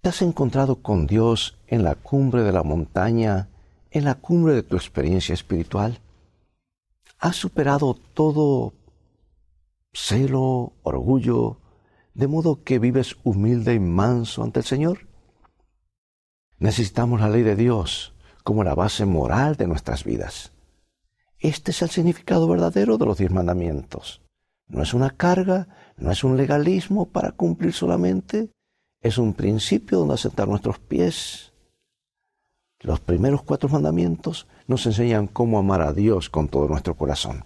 ¿te 0.00 0.08
has 0.08 0.22
encontrado 0.22 0.82
con 0.82 1.06
Dios 1.06 1.58
en 1.66 1.82
la 1.82 1.94
cumbre 1.94 2.42
de 2.42 2.52
la 2.52 2.62
montaña, 2.62 3.48
en 3.90 4.04
la 4.04 4.14
cumbre 4.14 4.54
de 4.54 4.62
tu 4.62 4.76
experiencia 4.76 5.32
espiritual? 5.32 6.00
¿Has 7.18 7.36
superado 7.36 7.94
todo 8.14 8.74
celo, 9.92 10.74
orgullo, 10.82 11.58
de 12.14 12.28
modo 12.28 12.62
que 12.62 12.78
vives 12.78 13.16
humilde 13.24 13.74
y 13.74 13.80
manso 13.80 14.42
ante 14.42 14.60
el 14.60 14.66
Señor? 14.66 15.08
Necesitamos 16.58 17.20
la 17.20 17.28
ley 17.28 17.42
de 17.42 17.56
Dios 17.56 18.14
como 18.44 18.64
la 18.64 18.74
base 18.74 19.04
moral 19.04 19.56
de 19.56 19.66
nuestras 19.66 20.04
vidas. 20.04 20.52
Este 21.38 21.70
es 21.70 21.82
el 21.82 21.90
significado 21.90 22.48
verdadero 22.48 22.98
de 22.98 23.06
los 23.06 23.18
diez 23.18 23.30
mandamientos. 23.30 24.22
No 24.66 24.82
es 24.82 24.94
una 24.94 25.10
carga, 25.10 25.68
no 25.96 26.10
es 26.10 26.24
un 26.24 26.36
legalismo 26.36 27.10
para 27.10 27.32
cumplir 27.32 27.72
solamente, 27.72 28.50
es 29.00 29.18
un 29.18 29.34
principio 29.34 29.98
donde 29.98 30.14
asentar 30.14 30.48
nuestros 30.48 30.78
pies. 30.78 31.52
Los 32.80 33.00
primeros 33.00 33.42
cuatro 33.42 33.68
mandamientos 33.68 34.46
nos 34.66 34.86
enseñan 34.86 35.26
cómo 35.26 35.58
amar 35.58 35.82
a 35.82 35.92
Dios 35.92 36.30
con 36.30 36.48
todo 36.48 36.68
nuestro 36.68 36.94
corazón. 36.94 37.44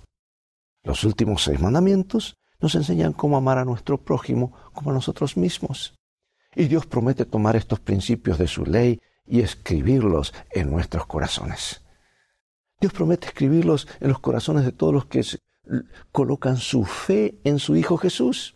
Los 0.83 1.05
últimos 1.05 1.45
seis 1.45 1.61
mandamientos 1.61 2.37
nos 2.61 2.75
enseñan 2.75 3.12
cómo 3.12 3.37
amar 3.37 3.59
a 3.59 3.65
nuestro 3.65 3.99
prójimo 3.99 4.53
como 4.73 4.91
a 4.91 4.95
nosotros 4.95 5.37
mismos. 5.37 5.95
Y 6.55 6.65
Dios 6.65 6.87
promete 6.87 7.25
tomar 7.25 7.57
estos 7.57 7.81
principios 7.81 8.38
de 8.38 8.47
su 8.47 8.65
ley 8.65 9.01
y 9.27 9.41
escribirlos 9.41 10.35
en 10.51 10.71
nuestros 10.71 11.07
corazones. 11.07 11.83
Dios 12.81 12.93
promete 12.93 13.29
escribirlos 13.29 13.88
en 14.01 14.09
los 14.09 14.19
corazones 14.19 14.65
de 14.65 14.73
todos 14.73 14.93
los 14.93 15.07
que 15.07 15.23
colocan 16.11 16.57
su 16.57 16.85
fe 16.85 17.38
en 17.45 17.59
su 17.59 17.77
Hijo 17.77 17.97
Jesús. 17.97 18.55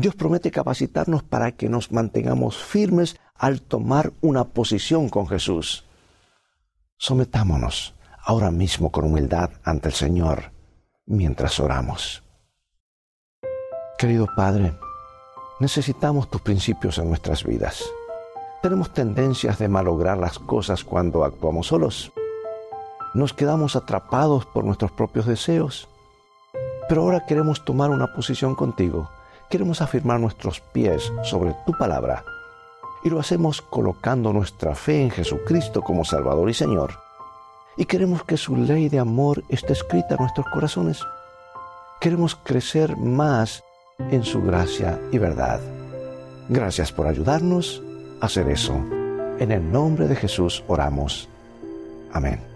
Dios 0.00 0.14
promete 0.14 0.52
capacitarnos 0.52 1.24
para 1.24 1.50
que 1.50 1.68
nos 1.68 1.90
mantengamos 1.90 2.56
firmes 2.56 3.18
al 3.34 3.62
tomar 3.62 4.12
una 4.20 4.44
posición 4.44 5.08
con 5.08 5.26
Jesús. 5.26 5.86
Sometámonos 6.96 7.96
ahora 8.24 8.52
mismo 8.52 8.92
con 8.92 9.06
humildad 9.06 9.50
ante 9.64 9.88
el 9.88 9.94
Señor 9.94 10.52
mientras 11.04 11.58
oramos. 11.58 12.22
Querido 13.98 14.28
Padre, 14.36 14.72
necesitamos 15.58 16.30
tus 16.30 16.42
principios 16.42 16.98
en 16.98 17.08
nuestras 17.08 17.42
vidas. 17.42 17.82
Tenemos 18.62 18.94
tendencias 18.94 19.58
de 19.58 19.66
malograr 19.66 20.16
las 20.16 20.38
cosas 20.38 20.84
cuando 20.84 21.24
actuamos 21.24 21.66
solos. 21.66 22.12
Nos 23.14 23.32
quedamos 23.32 23.74
atrapados 23.74 24.46
por 24.46 24.62
nuestros 24.62 24.92
propios 24.92 25.26
deseos. 25.26 25.88
Pero 26.88 27.02
ahora 27.02 27.26
queremos 27.26 27.64
tomar 27.64 27.90
una 27.90 28.14
posición 28.14 28.54
contigo. 28.54 29.10
Queremos 29.50 29.80
afirmar 29.80 30.20
nuestros 30.20 30.60
pies 30.60 31.10
sobre 31.22 31.54
tu 31.64 31.72
palabra. 31.72 32.24
Y 33.02 33.10
lo 33.10 33.18
hacemos 33.18 33.62
colocando 33.62 34.32
nuestra 34.32 34.74
fe 34.74 35.02
en 35.02 35.10
Jesucristo 35.10 35.82
como 35.82 36.04
Salvador 36.04 36.50
y 36.50 36.54
Señor. 36.54 36.92
Y 37.76 37.86
queremos 37.86 38.24
que 38.24 38.36
su 38.36 38.56
ley 38.56 38.88
de 38.88 38.98
amor 38.98 39.44
esté 39.48 39.72
escrita 39.72 40.14
en 40.14 40.20
nuestros 40.20 40.46
corazones. 40.52 41.00
Queremos 42.00 42.34
crecer 42.34 42.96
más 42.96 43.62
en 44.10 44.24
su 44.24 44.42
gracia 44.42 45.00
y 45.12 45.18
verdad. 45.18 45.60
Gracias 46.48 46.92
por 46.92 47.06
ayudarnos 47.06 47.82
a 48.20 48.26
hacer 48.26 48.48
eso. 48.48 48.74
En 49.38 49.52
el 49.52 49.70
nombre 49.70 50.08
de 50.08 50.16
Jesús 50.16 50.64
oramos. 50.66 51.28
Amén. 52.12 52.47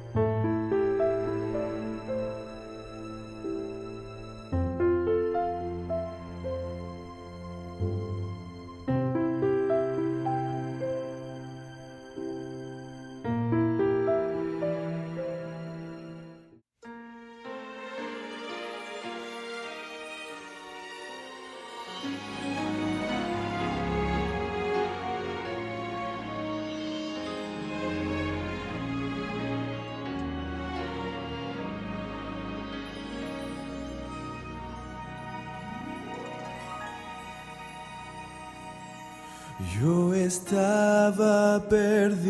Yo 39.81 40.13
estaba 40.15 41.61
perdido 41.69 42.23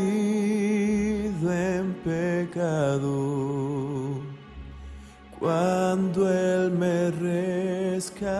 en 1.53 1.95
pecado 2.05 3.13
cuando 5.39 6.31
Él 6.31 6.71
me 6.73 7.11
rescató. 7.11 8.33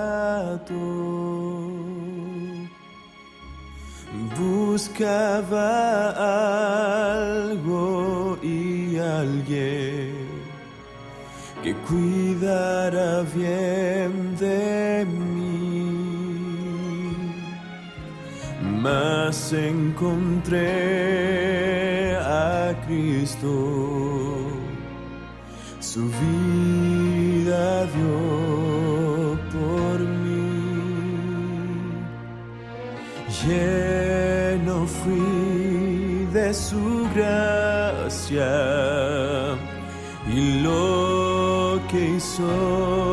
Buscaba 4.39 5.61
algo 7.19 8.39
y 8.43 8.97
alguien 8.99 10.29
que 11.63 11.75
cuidara 11.75 13.23
bien 13.35 14.37
de 14.39 15.07
mí 15.07 15.42
mas 18.83 19.53
encontré 19.53 20.59
a 22.17 22.75
Cristo, 22.85 23.49
su 25.79 26.11
vida 26.23 27.87
dio 27.95 29.39
por 29.55 30.01
mí. 30.01 30.49
Lleno 33.41 34.77
fui 34.87 36.27
de 36.33 36.53
su 36.53 37.09
gracia 37.15 38.53
y 40.27 40.63
lo 40.63 41.81
que 41.89 42.01
hizo 42.17 43.12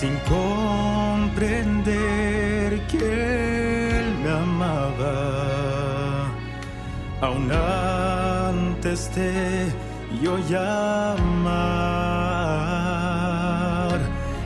sin 0.00 0.14
comprender 0.28 1.60
que 2.86 2.98
Él 3.98 4.06
me 4.22 4.30
amaba, 4.30 5.18
aún 7.22 7.50
antes 7.50 8.98
de 9.14 9.72
yo 10.22 10.36
llamar 10.52 11.56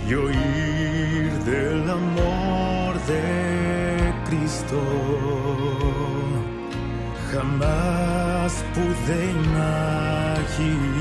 y 0.09 0.15
oír 0.15 1.33
del 1.45 1.91
amor 1.91 2.93
de 3.11 3.23
Cristo. 4.27 4.81
Jamás 7.33 8.53
pude 8.75 9.17
imaginar, 9.31 11.00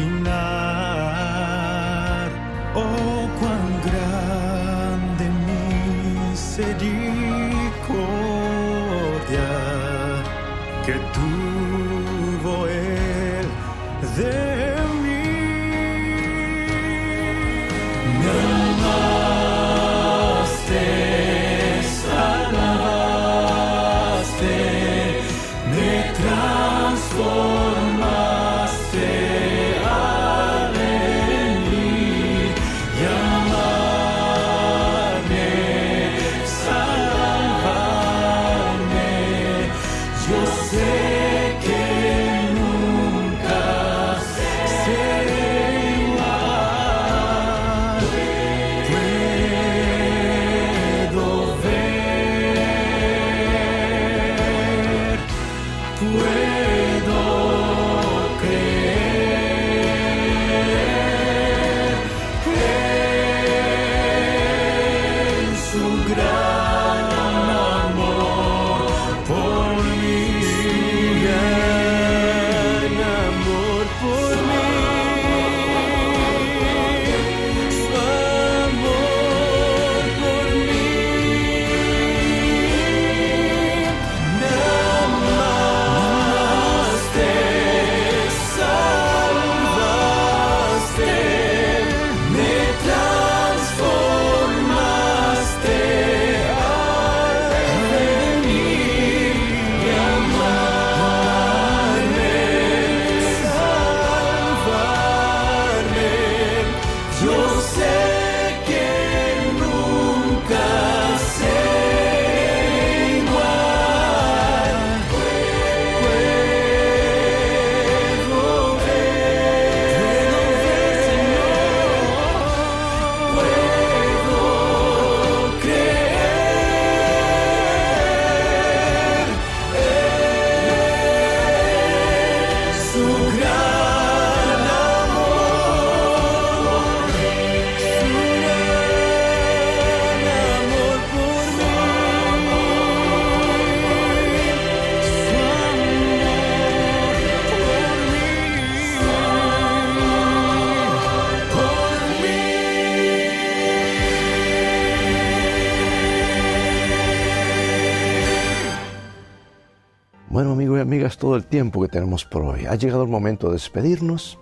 el 161.40 161.48
tiempo 161.48 161.82
que 161.82 161.88
tenemos 161.88 162.26
por 162.26 162.44
hoy. 162.44 162.66
Ha 162.66 162.76
llegado 162.76 163.04
el 163.04 163.10
momento 163.10 163.48
de 163.48 163.54
despedirnos 163.54 164.38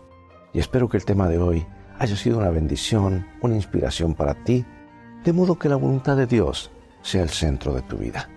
y 0.51 0.59
espero 0.59 0.89
que 0.89 0.97
el 0.97 1.05
tema 1.05 1.29
de 1.29 1.37
hoy 1.37 1.65
haya 1.99 2.15
sido 2.15 2.39
una 2.39 2.49
bendición, 2.49 3.25
una 3.41 3.55
inspiración 3.55 4.15
para 4.15 4.33
ti, 4.43 4.65
de 5.23 5.33
modo 5.33 5.57
que 5.57 5.69
la 5.69 5.75
voluntad 5.75 6.17
de 6.17 6.25
Dios 6.25 6.71
sea 7.01 7.21
el 7.23 7.29
centro 7.29 7.73
de 7.73 7.83
tu 7.83 7.97
vida. 7.97 8.29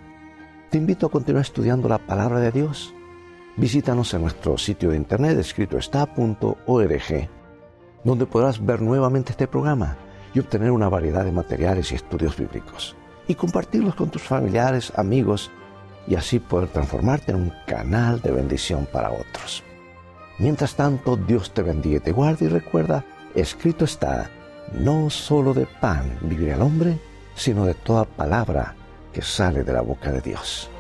Te 0.70 0.78
invito 0.78 1.06
a 1.06 1.10
continuar 1.10 1.42
estudiando 1.42 1.88
la 1.88 1.98
palabra 1.98 2.38
de 2.38 2.52
Dios. 2.52 2.94
Visítanos 3.56 4.12
en 4.14 4.22
nuestro 4.22 4.56
sitio 4.58 4.90
de 4.90 4.96
internet 4.96 5.38
escrito 5.38 5.78
está.org, 5.78 7.28
donde 8.04 8.26
podrás 8.26 8.64
ver 8.64 8.82
nuevamente 8.82 9.32
este 9.32 9.48
programa 9.48 9.96
y 10.34 10.38
obtener 10.38 10.70
una 10.70 10.88
variedad 10.88 11.24
de 11.24 11.32
materiales 11.32 11.90
y 11.90 11.94
estudios 11.96 12.36
bíblicos, 12.36 12.94
y 13.26 13.34
compartirlos 13.34 13.94
con 13.94 14.10
tus 14.10 14.22
familiares, 14.22 14.92
amigos, 14.96 15.50
y 16.06 16.14
así 16.14 16.38
poder 16.38 16.68
transformarte 16.68 17.32
en 17.32 17.38
un 17.38 17.52
canal 17.66 18.20
de 18.20 18.32
bendición 18.32 18.86
para 18.90 19.10
otros. 19.10 19.62
Mientras 20.38 20.74
tanto, 20.74 21.16
Dios 21.16 21.52
te 21.52 21.62
bendiga 21.62 21.98
y 21.98 22.00
te 22.00 22.12
guarde 22.12 22.46
y 22.46 22.48
recuerda, 22.48 23.04
escrito 23.34 23.84
está, 23.84 24.30
no 24.72 25.10
solo 25.10 25.52
de 25.54 25.66
pan 25.66 26.18
vivirá 26.22 26.54
el 26.54 26.62
hombre, 26.62 26.98
sino 27.34 27.66
de 27.66 27.74
toda 27.74 28.04
palabra 28.04 28.74
que 29.12 29.22
sale 29.22 29.62
de 29.64 29.72
la 29.72 29.82
boca 29.82 30.12
de 30.12 30.20
Dios. 30.20 30.70